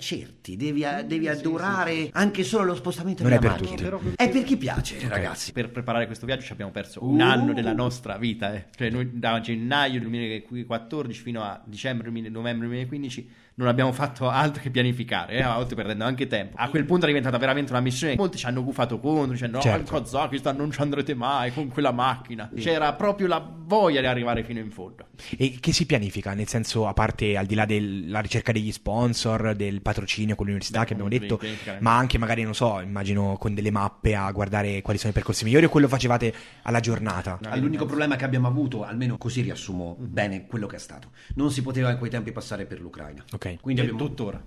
devi, 0.56 0.84
devi 1.06 1.28
adorare 1.28 2.08
anche 2.12 2.42
solo 2.44 2.64
lo 2.64 2.74
spostamento 2.74 3.22
Non 3.22 3.32
della 3.32 3.42
è 3.54 3.56
per 3.56 3.68
macchina. 3.68 3.88
tutti. 3.98 4.12
È 4.16 4.28
per 4.30 4.42
chi 4.44 4.56
piace, 4.56 5.08
ragazzi. 5.08 5.52
per 5.52 5.70
preparare 5.70 6.06
questo 6.06 6.26
viaggio 6.26 6.42
ci 6.42 6.52
abbiamo 6.52 6.70
perso 6.70 7.02
Uh. 7.04 7.10
un 7.10 7.20
anno 7.20 7.52
della 7.52 7.72
nostra 7.72 8.16
vita 8.16 8.54
eh. 8.54 8.66
cioè 8.76 8.90
noi 8.90 9.10
da 9.18 9.40
gennaio 9.40 10.00
2014 10.00 11.20
fino 11.22 11.42
a 11.42 11.60
dicembre 11.64 12.04
2000 12.10 12.28
novembre 12.30 12.66
2015 12.68 13.30
non 13.56 13.68
abbiamo 13.68 13.92
fatto 13.92 14.28
altro 14.28 14.62
che 14.62 14.70
pianificare 14.70 15.34
eh, 15.34 15.42
a 15.42 15.54
volte 15.54 15.74
perdendo 15.74 16.04
anche 16.04 16.26
tempo 16.26 16.56
a 16.58 16.68
quel 16.68 16.84
punto 16.84 17.04
è 17.04 17.08
diventata 17.08 17.38
veramente 17.38 17.70
una 17.72 17.80
missione 17.80 18.16
molti 18.16 18.38
ci 18.38 18.46
hanno 18.46 18.64
gufato 18.64 18.98
contro 18.98 19.32
dicendo 19.32 19.56
no 19.56 19.62
Certo. 19.62 19.94
al 19.94 20.02
Kazakistan 20.02 20.56
non 20.56 20.70
ci 20.70 20.80
andrete 20.80 21.14
mai 21.14 21.52
con 21.52 21.68
quella 21.68 21.92
macchina 21.92 22.50
c'era 22.56 22.92
proprio 22.94 23.26
la 23.26 23.38
voglia 23.66 24.00
di 24.00 24.06
arrivare 24.06 24.44
fino 24.44 24.60
in 24.60 24.70
fondo. 24.70 25.06
E 25.36 25.56
che 25.60 25.72
si 25.72 25.86
pianifica? 25.86 26.34
Nel 26.34 26.48
senso, 26.48 26.86
a 26.86 26.92
parte 26.92 27.36
al 27.36 27.46
di 27.46 27.54
là 27.54 27.64
della 27.64 28.20
ricerca 28.20 28.52
degli 28.52 28.70
sponsor, 28.70 29.54
del 29.54 29.80
patrocinio 29.80 30.34
con 30.34 30.46
l'università 30.46 30.80
Beh, 30.80 30.86
che 30.86 30.92
abbiamo 30.92 31.10
detto, 31.10 31.40
ma 31.80 31.96
anche 31.96 32.18
magari, 32.18 32.42
non 32.42 32.54
so, 32.54 32.80
immagino 32.80 33.36
con 33.38 33.54
delle 33.54 33.70
mappe 33.70 34.14
a 34.14 34.30
guardare 34.32 34.82
quali 34.82 34.98
sono 34.98 35.10
i 35.10 35.14
percorsi 35.14 35.44
migliori 35.44 35.64
o 35.64 35.68
quello 35.68 35.88
facevate 35.88 36.34
alla 36.62 36.80
giornata? 36.80 37.38
No, 37.40 37.56
L'unico 37.56 37.86
problema 37.86 38.16
che 38.16 38.24
abbiamo 38.24 38.48
avuto, 38.48 38.84
almeno 38.84 39.16
così 39.16 39.40
riassumo 39.40 39.96
bene 39.98 40.46
quello 40.46 40.66
che 40.66 40.76
è 40.76 40.80
stato, 40.80 41.10
non 41.36 41.50
si 41.50 41.62
poteva 41.62 41.90
in 41.90 41.98
quei 41.98 42.10
tempi 42.10 42.32
passare 42.32 42.66
per 42.66 42.80
l'Ucraina. 42.80 43.24
Ok. 43.32 43.43
Quindi 43.60 43.82
e 43.82 43.84
abbiamo... 43.84 44.06
tuttora. 44.06 44.42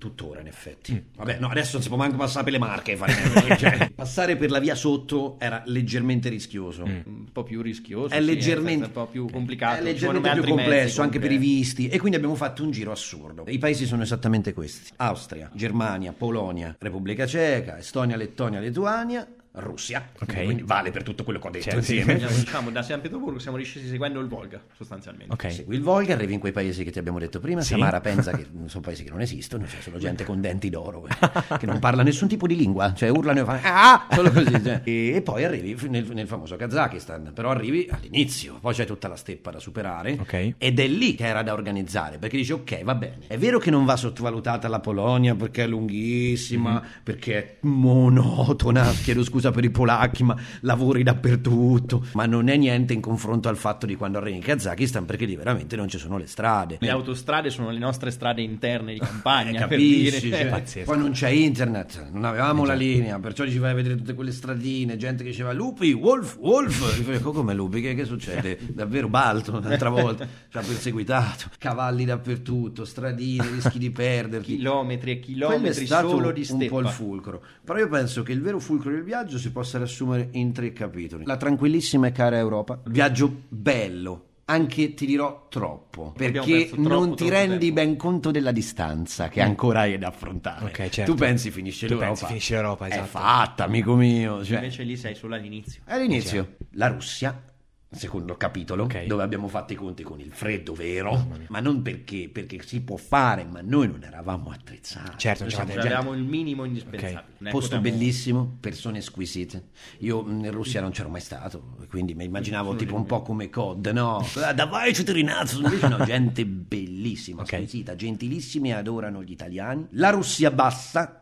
Tuttora, 0.00 0.40
in 0.40 0.46
effetti. 0.46 0.94
Mm. 0.94 1.14
Vabbè, 1.14 1.38
no, 1.40 1.48
adesso 1.48 1.72
non 1.74 1.82
si 1.82 1.88
può 1.88 1.98
manco 1.98 2.16
passare 2.16 2.44
per 2.44 2.54
le 2.54 2.58
marche. 2.58 2.96
Fare... 2.96 3.12
cioè, 3.58 3.90
passare 3.94 4.36
per 4.36 4.50
la 4.50 4.58
via 4.58 4.74
sotto 4.74 5.36
era 5.38 5.62
leggermente 5.66 6.30
rischioso. 6.30 6.86
Mm. 6.86 7.00
Un 7.04 7.32
po' 7.32 7.42
più 7.42 7.60
rischioso. 7.60 8.14
È 8.14 8.18
sì, 8.18 8.24
leggermente 8.24 8.84
è 8.84 8.86
un 8.86 8.92
po' 8.92 9.06
più 9.06 9.28
complicato. 9.30 9.80
È 9.80 9.82
leggermente 9.82 10.30
più 10.40 10.44
complesso 10.44 11.02
anche 11.02 11.18
per 11.18 11.30
i 11.30 11.36
visti. 11.36 11.88
E 11.88 11.98
quindi 11.98 12.16
abbiamo 12.16 12.34
fatto 12.34 12.62
un 12.62 12.70
giro 12.70 12.92
assurdo. 12.92 13.44
I 13.46 13.58
paesi 13.58 13.84
sono 13.84 14.02
esattamente 14.02 14.54
questi: 14.54 14.90
Austria, 14.96 15.50
Germania, 15.52 16.14
Polonia, 16.14 16.74
Repubblica 16.78 17.26
Ceca, 17.26 17.76
Estonia, 17.76 18.16
Lettonia, 18.16 18.58
Lituania. 18.58 19.28
Russia, 19.52 20.10
okay. 20.20 20.44
quindi 20.44 20.62
vale 20.62 20.92
per 20.92 21.02
tutto 21.02 21.24
quello 21.24 21.40
che 21.40 21.48
ho 21.48 21.50
detto 21.50 21.64
certo, 21.64 21.78
insieme. 21.78 22.20
Sì. 22.20 22.44
diciamo, 22.44 22.70
da 22.70 22.82
San 22.82 23.00
Pietroburgo 23.00 23.40
siamo 23.40 23.56
riscesi 23.56 23.88
seguendo 23.88 24.20
il 24.20 24.28
Volga, 24.28 24.62
sostanzialmente. 24.76 25.32
Okay. 25.32 25.50
Segui 25.50 25.74
il 25.74 25.82
Volga, 25.82 26.14
arrivi 26.14 26.34
in 26.34 26.40
quei 26.40 26.52
paesi 26.52 26.84
che 26.84 26.92
ti 26.92 27.00
abbiamo 27.00 27.18
detto 27.18 27.40
prima, 27.40 27.60
sì. 27.60 27.72
Samara 27.72 28.00
pensa 28.00 28.30
che 28.36 28.46
sono 28.66 28.82
paesi 28.82 29.02
che 29.02 29.10
non 29.10 29.20
esistono, 29.20 29.66
cioè 29.66 29.80
sono 29.80 29.98
gente 29.98 30.24
con 30.24 30.40
denti 30.40 30.70
d'oro, 30.70 31.04
che 31.58 31.66
non 31.66 31.80
parla 31.80 32.04
nessun 32.04 32.28
tipo 32.28 32.46
di 32.46 32.54
lingua, 32.54 32.94
cioè 32.94 33.08
urlano 33.08 33.40
e 33.40 33.44
fanno 33.44 33.60
ah, 33.64 34.06
solo 34.10 34.30
così. 34.30 34.62
Cioè. 34.62 34.82
E, 34.90 35.14
e, 35.14 35.22
poi 35.22 35.44
arrivi 35.44 35.76
nel, 35.88 36.06
nel, 36.12 36.26
famoso 36.26 36.56
Kazakistan, 36.56 37.32
però 37.34 37.50
arrivi 37.50 37.86
all'inizio, 37.90 38.58
poi 38.60 38.72
c'è 38.72 38.86
tutta 38.86 39.08
la 39.08 39.16
steppa 39.16 39.50
da 39.50 39.58
superare 39.58 40.16
okay. 40.18 40.54
ed 40.56 40.78
è 40.78 40.86
lì 40.86 41.14
che 41.14 41.26
era 41.26 41.42
da 41.42 41.52
organizzare, 41.52 42.18
perché 42.18 42.36
dici 42.36 42.52
ok, 42.52 42.82
va 42.82 42.94
bene, 42.94 43.18
è 43.26 43.36
vero 43.36 43.58
che 43.58 43.70
non 43.70 43.84
va 43.84 43.96
sottovalutata 43.96 44.68
la 44.68 44.80
Polonia 44.80 45.34
perché 45.34 45.64
è 45.64 45.66
lunghissima, 45.66 46.72
mm-hmm. 46.72 46.90
perché 47.02 47.36
è 47.36 47.56
monotona, 47.60 48.90
chiedo 48.90 49.22
scusa 49.22 49.39
per 49.48 49.64
i 49.64 49.70
polacchi, 49.70 50.22
ma 50.22 50.36
lavori 50.60 51.02
dappertutto. 51.02 52.04
Ma 52.12 52.26
non 52.26 52.48
è 52.48 52.56
niente 52.56 52.92
in 52.92 53.00
confronto 53.00 53.48
al 53.48 53.56
fatto 53.56 53.86
di 53.86 53.94
quando 53.96 54.18
arrivi 54.18 54.36
in 54.36 54.42
Kazakistan, 54.42 55.06
perché 55.06 55.24
lì 55.24 55.36
veramente 55.36 55.76
non 55.76 55.88
ci 55.88 55.96
sono 55.96 56.18
le 56.18 56.26
strade. 56.26 56.76
Le 56.80 56.90
autostrade 56.90 57.48
sono 57.48 57.70
le 57.70 57.78
nostre 57.78 58.10
strade 58.10 58.42
interne 58.42 58.92
di 58.92 58.98
campagna. 58.98 59.50
Eh, 59.52 59.68
capisci? 59.68 60.30
Cioè, 60.30 60.84
poi 60.84 60.98
non 60.98 61.12
c'è 61.12 61.30
internet, 61.30 62.08
non 62.12 62.24
avevamo 62.24 62.64
eh, 62.64 62.66
la 62.66 62.74
linea, 62.74 63.18
perciò 63.18 63.46
ci 63.46 63.58
vai 63.58 63.70
a 63.70 63.74
vedere 63.74 63.96
tutte 63.96 64.14
quelle 64.14 64.32
stradine, 64.32 64.96
gente 64.96 65.22
che 65.24 65.30
diceva 65.30 65.52
lupi, 65.52 65.92
wolf, 65.92 66.36
wolf. 66.38 67.22
Come 67.22 67.54
lupi? 67.54 67.80
Che, 67.80 67.94
che 67.94 68.04
succede? 68.04 68.58
Davvero 68.70 69.08
balto 69.08 69.56
un'altra 69.56 69.88
volta, 69.88 70.26
ci 70.26 70.56
ha 70.56 70.60
perseguitato. 70.60 71.48
Cavalli 71.58 72.04
dappertutto, 72.04 72.84
stradine, 72.84 73.48
rischi 73.50 73.78
di 73.78 73.90
perderti. 73.90 74.56
Chilometri 74.56 75.12
e 75.12 75.20
chilometri 75.20 75.86
solo 75.86 76.32
di 76.32 76.44
steppa. 76.44 76.62
un 76.62 76.68
po' 76.68 76.80
il 76.80 76.88
fulcro. 76.88 77.42
Però 77.64 77.78
io 77.78 77.88
penso 77.88 78.22
che 78.22 78.32
il 78.32 78.40
vero 78.40 78.58
fulcro 78.58 78.90
del 78.90 79.02
viaggio 79.02 79.29
si 79.38 79.50
possa 79.52 79.78
riassumere 79.78 80.28
in 80.32 80.52
tre 80.52 80.72
capitoli. 80.72 81.24
La 81.24 81.36
tranquillissima 81.36 82.06
e 82.06 82.12
cara 82.12 82.38
Europa, 82.38 82.80
viaggio 82.84 83.42
bello, 83.48 84.30
anche 84.50 84.94
ti 84.94 85.06
dirò 85.06 85.46
troppo 85.48 86.12
perché 86.16 86.68
troppo, 86.70 86.88
non 86.88 87.14
ti 87.14 87.28
rendi 87.28 87.66
tempo. 87.66 87.74
ben 87.74 87.96
conto 87.96 88.30
della 88.32 88.50
distanza 88.50 89.28
che 89.28 89.40
ancora 89.40 89.80
hai 89.80 89.96
da 89.96 90.08
affrontare 90.08 90.64
okay, 90.64 90.90
certo. 90.90 91.12
tu 91.12 91.16
pensi 91.16 91.52
finisce 91.52 91.86
tu 91.86 91.92
l'Europa 91.92 92.08
pensi 92.08 92.26
finisce 92.26 92.54
l'Europa 92.54 92.88
esatto. 92.88 93.04
è 93.04 93.06
fatta 93.06 93.64
amico 93.64 93.94
mio 93.94 94.44
cioè, 94.44 94.56
invece 94.56 94.82
lì 94.82 94.96
sei 94.96 95.14
solo 95.14 95.36
all'inizio 95.36 95.82
all'inizio 95.84 96.56
la 96.72 96.88
Russia 96.88 97.44
secondo 97.92 98.36
capitolo, 98.36 98.84
okay. 98.84 99.06
dove 99.06 99.22
abbiamo 99.22 99.48
fatto 99.48 99.72
i 99.72 99.76
conti 99.76 100.04
con 100.04 100.20
il 100.20 100.32
freddo 100.32 100.74
vero, 100.74 101.26
ma 101.48 101.58
non 101.60 101.82
perché, 101.82 102.28
perché 102.32 102.60
si 102.64 102.80
può 102.82 102.96
fare, 102.96 103.44
ma 103.44 103.60
noi 103.62 103.88
non 103.88 104.04
eravamo 104.04 104.50
attrezzati. 104.50 105.18
Certo, 105.18 105.48
cioè, 105.48 105.62
avevamo 105.62 106.14
il 106.14 106.22
minimo 106.22 106.64
indispensabile. 106.64 107.24
Okay. 107.40 107.50
Posto 107.50 107.76
potevamo... 107.76 107.98
bellissimo, 107.98 108.56
persone 108.60 109.00
squisite. 109.00 109.70
Io 109.98 110.24
in 110.28 110.50
Russia 110.52 110.80
non 110.80 110.92
c'ero 110.92 111.08
mai 111.08 111.20
stato, 111.20 111.76
quindi 111.88 112.14
mi 112.14 112.24
immaginavo 112.24 112.76
tipo 112.76 112.94
un 112.94 113.06
po' 113.06 113.22
come 113.22 113.50
COD, 113.50 113.88
no? 113.88 114.24
Ah, 114.36 114.52
Davai 114.52 114.94
cittadinazzo, 114.94 115.60
invece 115.60 115.88
no, 115.88 116.04
gente 116.04 116.46
bellissima, 116.46 117.42
okay. 117.42 117.66
squisita, 117.66 117.96
gentilissimi, 117.96 118.72
adorano 118.72 119.22
gli 119.22 119.32
italiani. 119.32 119.86
La 119.92 120.10
Russia 120.10 120.50
bassa, 120.52 121.19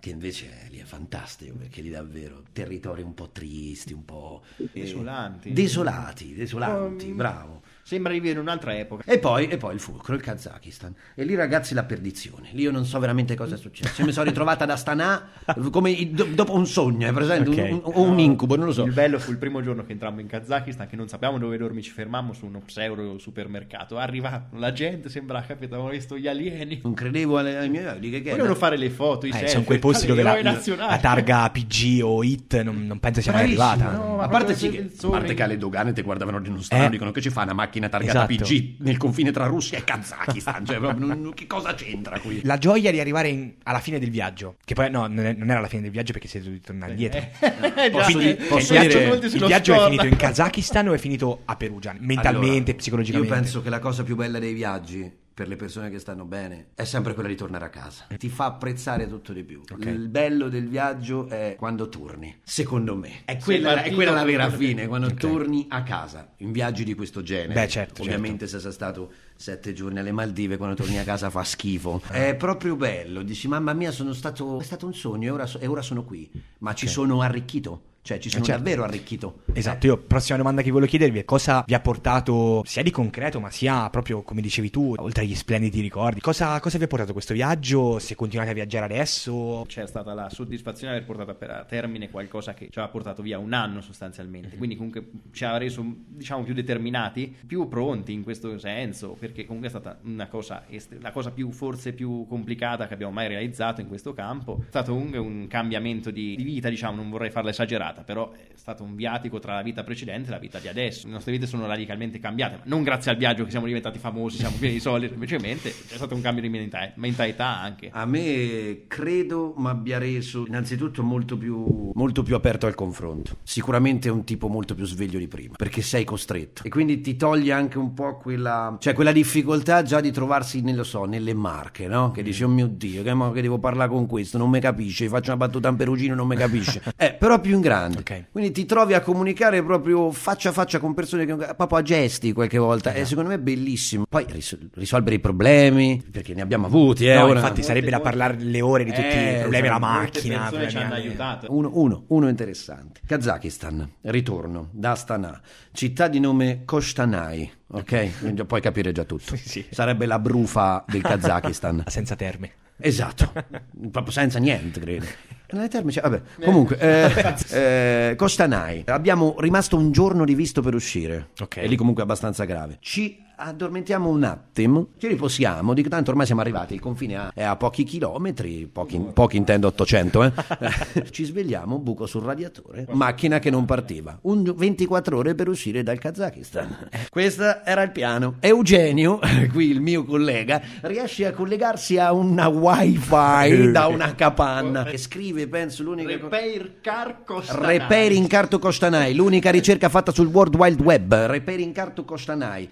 che 0.00 0.10
invece 0.10 0.66
lì 0.70 0.78
è 0.78 0.84
fantastico 0.84 1.54
perché 1.54 1.80
lì 1.82 1.90
davvero 1.90 2.42
territori 2.52 3.02
un 3.02 3.14
po' 3.14 3.30
tristi, 3.30 3.92
un 3.92 4.04
po' 4.04 4.42
eh, 4.56 4.68
desolanti, 4.72 5.52
desolati, 5.52 6.34
desolanti, 6.34 7.10
um, 7.10 7.16
bravo. 7.16 7.62
Sembra 7.90 8.12
di 8.12 8.20
vivere 8.20 8.38
un'altra 8.38 8.78
epoca. 8.78 9.02
E 9.04 9.18
poi, 9.18 9.48
e 9.48 9.56
poi 9.56 9.74
il 9.74 9.80
fulcro, 9.80 10.14
il 10.14 10.20
Kazakistan. 10.20 10.94
E 11.12 11.24
lì 11.24 11.34
ragazzi 11.34 11.74
la 11.74 11.82
perdizione. 11.82 12.50
Lì 12.52 12.62
io 12.62 12.70
non 12.70 12.84
so 12.86 13.00
veramente 13.00 13.34
cosa 13.34 13.56
è 13.56 13.58
successo. 13.58 14.00
Io 14.00 14.06
mi 14.06 14.12
sono 14.12 14.26
ritrovata 14.26 14.62
ad 14.62 14.70
Astana 14.70 15.28
come 15.72 16.08
do, 16.12 16.22
dopo 16.26 16.54
un 16.54 16.68
sogno, 16.68 17.08
è 17.08 17.12
presente? 17.12 17.50
Okay. 17.50 17.72
Un, 17.72 17.80
un, 17.82 17.92
o 17.92 18.02
un 18.02 18.20
incubo, 18.20 18.54
non 18.54 18.66
lo 18.66 18.72
so. 18.72 18.84
Il 18.84 18.92
bello 18.92 19.18
fu 19.18 19.32
il 19.32 19.38
primo 19.38 19.60
giorno 19.60 19.84
che 19.84 19.90
entrammo 19.90 20.20
in 20.20 20.28
Kazakistan, 20.28 20.86
che 20.86 20.94
non 20.94 21.08
sappiamo 21.08 21.36
dove 21.38 21.56
dormi, 21.56 21.82
ci 21.82 21.90
fermammo 21.90 22.32
su 22.32 22.46
uno 22.46 22.60
pseudo 22.64 23.18
supermercato. 23.18 23.98
Arrivato, 23.98 24.56
la 24.56 24.70
gente 24.70 25.08
sembra, 25.08 25.42
capito, 25.42 25.74
avevano 25.74 25.92
visto 25.92 26.16
gli 26.16 26.28
alieni. 26.28 26.78
Non 26.84 26.94
credevo 26.94 27.38
alle, 27.38 27.56
alle 27.56 27.68
mie... 27.68 27.98
Di 27.98 28.08
che, 28.08 28.22
che 28.22 28.30
Volevano 28.30 28.54
fare 28.54 28.76
le 28.76 28.90
foto, 28.90 29.26
i 29.26 29.30
eh, 29.30 29.32
selfie. 29.32 29.48
Sono 29.48 29.64
quei 29.64 29.80
posti 29.80 30.06
dove 30.06 30.22
la, 30.22 30.40
la, 30.40 30.98
targa 30.98 31.50
PG 31.50 32.04
o 32.04 32.22
IT 32.22 32.54
non, 32.62 32.86
non 32.86 33.00
penso 33.00 33.20
sia 33.20 33.32
mai 33.32 33.42
arrivata. 33.42 33.90
No, 33.90 34.20
a 34.20 34.28
parte, 34.28 34.54
sì, 34.54 34.70
che, 34.70 34.92
a 34.96 35.08
parte 35.08 35.34
che 35.34 35.42
alle 35.42 35.58
dogane 35.58 35.92
ti 35.92 36.02
guardavano 36.02 36.38
di 36.38 36.50
uno 36.50 36.62
strano, 36.62 36.84
eh, 36.84 36.90
dicono 36.90 37.10
che 37.10 37.20
ci 37.20 37.30
fa 37.30 37.42
una 37.42 37.52
macchina 37.52 37.78
targata 37.88 38.28
esatto. 38.28 38.44
PG 38.44 38.74
nel 38.78 38.96
confine 38.96 39.30
tra 39.30 39.46
Russia 39.46 39.78
e 39.78 39.84
Kazakistan. 39.84 40.66
cioè, 40.66 41.34
che 41.34 41.46
cosa 41.46 41.74
c'entra 41.74 42.18
qui? 42.18 42.40
La 42.44 42.58
gioia 42.58 42.90
di 42.90 43.00
arrivare 43.00 43.28
in, 43.28 43.52
alla 43.64 43.80
fine 43.80 43.98
del 43.98 44.10
viaggio, 44.10 44.56
che 44.64 44.74
poi 44.74 44.90
no, 44.90 45.06
non, 45.06 45.24
è, 45.24 45.32
non, 45.32 45.50
era 45.50 45.60
la 45.60 45.68
fine 45.68 45.82
del 45.82 45.90
viaggio 45.90 46.12
perché 46.12 46.28
siete 46.28 46.46
dovuti 46.46 46.64
tornare 46.64 46.92
indietro. 46.92 47.20
Eh, 47.20 47.90
posso, 47.90 48.12
Quindi, 48.12 48.34
posso 48.34 48.74
il 48.74 48.80
viaggio, 48.80 49.26
il 49.26 49.46
viaggio 49.46 49.74
è 49.74 49.84
finito 49.84 50.06
in 50.06 50.16
Kazakistan 50.16 50.88
o 50.88 50.92
è 50.92 50.98
finito 50.98 51.42
a 51.44 51.56
Perugia? 51.56 51.94
Mentalmente, 51.98 52.70
allora, 52.70 52.74
psicologicamente? 52.74 53.34
Io 53.34 53.40
penso 53.40 53.62
che 53.62 53.70
la 53.70 53.78
cosa 53.78 54.02
più 54.02 54.16
bella 54.16 54.38
dei 54.38 54.52
viaggi 54.52 55.19
per 55.32 55.48
le 55.48 55.56
persone 55.56 55.90
che 55.90 55.98
stanno 55.98 56.24
bene 56.24 56.68
è 56.74 56.84
sempre 56.84 57.14
quella 57.14 57.28
di 57.28 57.36
tornare 57.36 57.64
a 57.64 57.70
casa. 57.70 58.06
Ti 58.16 58.28
fa 58.28 58.46
apprezzare 58.46 59.08
tutto 59.08 59.32
di 59.32 59.42
più. 59.42 59.62
Okay. 59.68 59.92
Il 59.92 60.08
bello 60.08 60.48
del 60.48 60.68
viaggio 60.68 61.28
è 61.28 61.54
quando 61.58 61.88
torni, 61.88 62.40
secondo 62.42 62.96
me. 62.96 63.22
È 63.24 63.38
quella, 63.38 63.82
è 63.82 63.92
quella 63.92 64.12
la 64.12 64.24
vera 64.24 64.50
fine, 64.50 64.86
quando 64.86 65.06
okay. 65.06 65.18
torni 65.18 65.66
a 65.68 65.82
casa 65.82 66.32
in 66.38 66.52
viaggi 66.52 66.84
di 66.84 66.94
questo 66.94 67.22
genere. 67.22 67.54
Beh, 67.54 67.68
certo, 67.68 68.02
Ovviamente 68.02 68.46
certo. 68.46 68.56
se 68.56 68.62
sei 68.62 68.72
stato 68.72 69.12
sette 69.40 69.72
giorni 69.72 69.98
alle 69.98 70.12
Maldive, 70.12 70.58
quando 70.58 70.76
torni 70.76 70.98
a 70.98 71.02
casa 71.02 71.30
fa 71.30 71.42
schifo. 71.42 72.02
È 72.12 72.34
proprio 72.34 72.76
bello. 72.76 73.22
Dici, 73.22 73.48
mamma 73.48 73.72
mia, 73.72 73.90
sono 73.90 74.12
stato, 74.12 74.60
è 74.60 74.62
stato 74.62 74.84
un 74.84 74.92
sogno 74.92 75.28
e 75.28 75.30
ora, 75.30 75.50
e 75.58 75.66
ora 75.66 75.80
sono 75.80 76.04
qui. 76.04 76.30
Ma 76.58 76.70
okay. 76.70 76.82
ci 76.82 76.88
sono 76.88 77.22
arricchito 77.22 77.88
cioè 78.02 78.18
ci 78.18 78.30
sono 78.30 78.44
certo. 78.44 78.62
davvero 78.62 78.82
arricchito. 78.82 79.40
Esatto, 79.52 79.86
io 79.86 79.98
prossima 79.98 80.38
domanda 80.38 80.62
che 80.62 80.70
voglio 80.70 80.86
chiedervi 80.86 81.18
è 81.18 81.24
cosa 81.24 81.62
vi 81.66 81.74
ha 81.74 81.80
portato 81.80 82.62
sia 82.64 82.82
di 82.82 82.90
concreto 82.90 83.40
ma 83.40 83.50
sia 83.50 83.90
proprio 83.90 84.22
come 84.22 84.40
dicevi 84.40 84.70
tu, 84.70 84.94
oltre 84.96 85.24
agli 85.24 85.34
splendidi 85.34 85.80
ricordi, 85.80 86.20
cosa, 86.20 86.58
cosa 86.60 86.78
vi 86.78 86.84
ha 86.84 86.86
portato 86.86 87.12
questo 87.12 87.34
viaggio, 87.34 87.98
se 87.98 88.14
continuate 88.14 88.50
a 88.50 88.54
viaggiare 88.54 88.86
adesso? 88.86 89.64
C'è 89.66 89.86
stata 89.86 90.14
la 90.14 90.30
soddisfazione 90.30 90.94
di 90.94 91.02
aver 91.02 91.16
portato 91.16 91.52
a 91.52 91.64
termine 91.64 92.10
qualcosa 92.10 92.54
che 92.54 92.68
ci 92.70 92.78
aveva 92.78 92.90
portato 92.90 93.22
via 93.22 93.38
un 93.38 93.52
anno 93.52 93.80
sostanzialmente, 93.82 94.48
mm-hmm. 94.48 94.58
quindi 94.58 94.76
comunque 94.76 95.10
ci 95.32 95.44
ha 95.44 95.56
reso 95.58 95.84
diciamo 96.08 96.42
più 96.42 96.54
determinati, 96.54 97.34
più 97.46 97.68
pronti 97.68 98.12
in 98.12 98.22
questo 98.22 98.58
senso, 98.58 99.16
perché 99.30 99.44
comunque 99.44 99.68
è 99.68 99.70
stata 99.70 99.98
una 100.04 100.28
cosa, 100.28 100.64
la 101.00 101.10
cosa 101.10 101.30
più 101.30 101.50
forse 101.50 101.92
più 101.92 102.26
complicata 102.26 102.86
che 102.86 102.94
abbiamo 102.94 103.12
mai 103.12 103.28
realizzato 103.28 103.80
in 103.80 103.88
questo 103.88 104.14
campo, 104.14 104.60
è 104.62 104.68
stato 104.68 104.92
comunque 104.92 105.18
un 105.18 105.46
cambiamento 105.48 106.10
di, 106.10 106.34
di 106.34 106.42
vita, 106.42 106.68
diciamo, 106.68 106.96
non 106.96 107.10
vorrei 107.10 107.30
farla 107.30 107.50
esagerare 107.50 107.88
cambiata, 107.90 108.02
però 108.02 108.30
è 108.32 108.54
stato 108.54 108.82
un 108.82 108.94
viatico 108.94 109.38
tra 109.38 109.54
la 109.54 109.62
vita 109.62 109.82
precedente 109.82 110.28
e 110.28 110.30
la 110.30 110.38
vita 110.38 110.58
di 110.58 110.68
adesso. 110.68 111.06
Le 111.06 111.12
nostre 111.12 111.32
vite 111.32 111.46
sono 111.46 111.66
radicalmente 111.66 112.18
cambiate, 112.18 112.56
ma 112.56 112.62
non 112.66 112.82
grazie 112.82 113.10
al 113.10 113.16
viaggio 113.16 113.44
che 113.44 113.50
siamo 113.50 113.66
diventati 113.66 113.98
famosi, 113.98 114.38
siamo 114.38 114.56
pieni 114.58 114.74
di 114.74 114.80
soldi, 114.80 115.08
semplicemente 115.08 115.70
c'è 115.70 115.96
stato 115.96 116.14
un 116.14 116.20
cambio 116.20 116.42
di 116.42 116.70
mentalità 116.94 117.60
anche. 117.60 117.90
A 117.92 118.06
me 118.06 118.84
credo 118.86 119.54
mi 119.56 119.68
abbia 119.68 119.98
reso 119.98 120.46
innanzitutto 120.46 121.02
molto 121.02 121.36
più, 121.36 121.90
molto 121.94 122.22
più 122.22 122.34
aperto 122.34 122.66
al 122.66 122.74
confronto. 122.74 123.38
Sicuramente 123.42 124.08
è 124.08 124.10
un 124.10 124.24
tipo 124.24 124.48
molto 124.48 124.74
più 124.74 124.84
sveglio 124.84 125.18
di 125.18 125.28
prima, 125.28 125.54
perché 125.56 125.82
sei 125.82 126.04
costretto. 126.04 126.62
E 126.64 126.68
quindi 126.68 127.00
ti 127.00 127.16
toglie 127.16 127.52
anche 127.52 127.78
un 127.78 127.94
po' 127.94 128.18
quella, 128.18 128.76
cioè 128.80 128.94
quella 128.94 129.12
difficoltà 129.20 129.82
già 129.82 130.00
di 130.00 130.10
trovarsi, 130.10 130.60
nello 130.60 130.84
so, 130.84 131.04
nelle 131.04 131.34
marche, 131.34 131.86
no? 131.88 132.10
Che 132.10 132.22
dici, 132.22 132.44
oh 132.44 132.48
mio 132.48 132.66
Dio, 132.66 133.02
che, 133.02 133.14
che 133.32 133.42
devo 133.42 133.58
parlare 133.58 133.90
con 133.90 134.06
questo, 134.06 134.38
non 134.38 134.50
mi 134.50 134.60
capisce, 134.60 135.08
faccio 135.08 135.30
una 135.32 135.38
battuta 135.38 135.68
in 135.68 135.76
perugino, 135.76 136.14
non 136.14 136.26
mi 136.26 136.36
capisce. 136.36 136.82
eh, 136.96 137.14
però 137.14 137.40
più 137.40 137.54
in 137.54 137.60
grande 137.60 137.68
grande. 137.70 137.98
Ok. 137.98 138.24
Quindi 138.32 138.52
ti 138.52 138.66
trovi 138.66 138.94
a 138.94 139.00
comunicare 139.00 139.62
proprio 139.62 140.10
faccia 140.10 140.50
a 140.50 140.52
faccia 140.52 140.78
con 140.78 140.94
persone 140.94 141.24
che 141.24 141.34
proprio 141.34 141.78
a 141.78 141.82
gesti 141.82 142.32
qualche 142.32 142.58
volta. 142.58 142.92
E 142.92 143.04
secondo 143.04 143.30
me 143.30 143.36
è 143.36 143.38
bellissimo. 143.38 144.04
Poi 144.08 144.26
ris- 144.28 144.58
risolvere 144.74 145.16
i 145.16 145.20
problemi, 145.20 146.02
perché 146.10 146.34
ne 146.34 146.42
abbiamo 146.42 146.66
avuti, 146.66 147.06
eh. 147.06 147.14
No, 147.14 147.24
ora- 147.24 147.40
infatti 147.40 147.62
sarebbe 147.62 147.90
da 147.90 148.00
parlare 148.00 148.38
le 148.38 148.60
ore 148.60 148.84
di 148.84 148.90
tutti 148.90 149.06
Eh, 149.06 149.36
i 149.36 149.40
problemi 149.40 149.68
alla 149.68 149.76
esatto. 149.76 150.00
Macchina. 150.00 150.68
ci 150.68 150.76
hanno 150.76 150.94
aiutato. 150.94 151.46
Uno, 151.50 151.70
uno, 151.74 152.04
uno 152.08 152.28
interessante. 152.28 153.00
Kazakistan, 153.06 153.88
ritorno 154.02 154.68
da 154.72 154.92
Astana, 154.92 155.40
città 155.72 156.08
di 156.08 156.20
nome 156.20 156.62
Kostanai, 156.64 157.50
ok? 157.70 158.44
Puoi 158.44 158.60
capire 158.60 158.92
già 158.92 159.04
tutto. 159.04 159.36
Sì. 159.50 159.66
Sarebbe 159.70 160.06
la 160.06 160.18
brufa 160.18 160.84
del 160.86 161.02
Kazakistan. 161.02 161.84
Senza 161.88 162.14
terme. 162.16 162.52
Esatto, 162.82 163.32
proprio 163.90 164.12
senza 164.12 164.38
niente, 164.38 164.80
credo. 164.80 165.04
Nelle 165.50 165.68
terme 165.68 165.90
c'è, 165.90 166.00
vabbè. 166.00 166.22
Comunque, 166.42 166.78
eh, 166.78 167.36
eh, 167.50 168.14
Costanai. 168.16 168.84
Abbiamo 168.86 169.34
rimasto 169.38 169.76
un 169.76 169.92
giorno 169.92 170.24
di 170.24 170.34
visto 170.34 170.62
per 170.62 170.74
uscire. 170.74 171.30
Ok. 171.40 171.58
E 171.58 171.66
lì 171.66 171.76
comunque 171.76 172.02
è 172.02 172.06
abbastanza 172.06 172.44
grave. 172.44 172.78
Ci 172.80 173.22
addormentiamo 173.40 174.08
un 174.08 174.22
attimo, 174.24 174.88
ci 174.98 175.08
riposiamo, 175.08 175.72
dico 175.72 175.88
tanto 175.88 176.10
ormai 176.10 176.26
siamo 176.26 176.42
arrivati, 176.42 176.74
il 176.74 176.80
confine 176.80 177.30
è 177.34 177.42
a 177.42 177.56
pochi 177.56 177.84
chilometri, 177.84 178.68
pochi, 178.70 179.00
pochi 179.12 179.36
intendo 179.38 179.68
800, 179.68 180.22
eh. 180.22 180.32
ci 181.10 181.24
svegliamo, 181.24 181.78
buco 181.78 182.06
sul 182.06 182.22
radiatore, 182.22 182.86
macchina 182.90 183.38
che 183.38 183.50
non 183.50 183.64
partiva, 183.64 184.18
un 184.22 184.52
24 184.54 185.16
ore 185.16 185.34
per 185.34 185.48
uscire 185.48 185.82
dal 185.82 185.98
Kazakistan. 185.98 186.88
Questo 187.08 187.64
era 187.64 187.82
il 187.82 187.90
piano. 187.90 188.36
Eugenio, 188.40 189.18
qui 189.52 189.70
il 189.70 189.80
mio 189.80 190.04
collega, 190.04 190.60
riesce 190.82 191.26
a 191.26 191.32
collegarsi 191.32 191.98
a 191.98 192.12
una 192.12 192.48
wifi 192.48 193.70
da 193.70 193.86
una 193.86 194.14
capanna 194.14 194.84
e 194.86 194.98
scrive, 194.98 195.48
penso, 195.48 195.82
l'unica. 195.82 196.10
Repair 196.10 196.80
car 196.80 197.24
costa 197.24 197.58
Repairing 197.66 198.26
Carto 198.26 198.58
Costanai, 198.58 199.14
l'unica 199.14 199.50
ricerca 199.50 199.88
fatta 199.88 200.12
sul 200.12 200.26
World 200.26 200.54
Wide 200.54 200.82
Web. 200.82 201.14
Repairing 201.14 201.72
Carto 201.72 202.04
Costanai. 202.04 202.68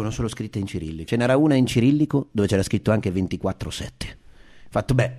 Appargono 0.00 0.10
solo 0.10 0.28
scritte 0.28 0.58
in 0.58 0.66
cirillico. 0.66 1.08
Ce 1.08 1.16
n'era 1.16 1.36
una 1.36 1.54
in 1.54 1.66
cirillico 1.66 2.28
dove 2.32 2.48
c'era 2.48 2.62
scritto 2.62 2.90
anche 2.90 3.12
24-7. 3.12 3.88
Fatto, 4.70 4.94
beh, 4.94 5.12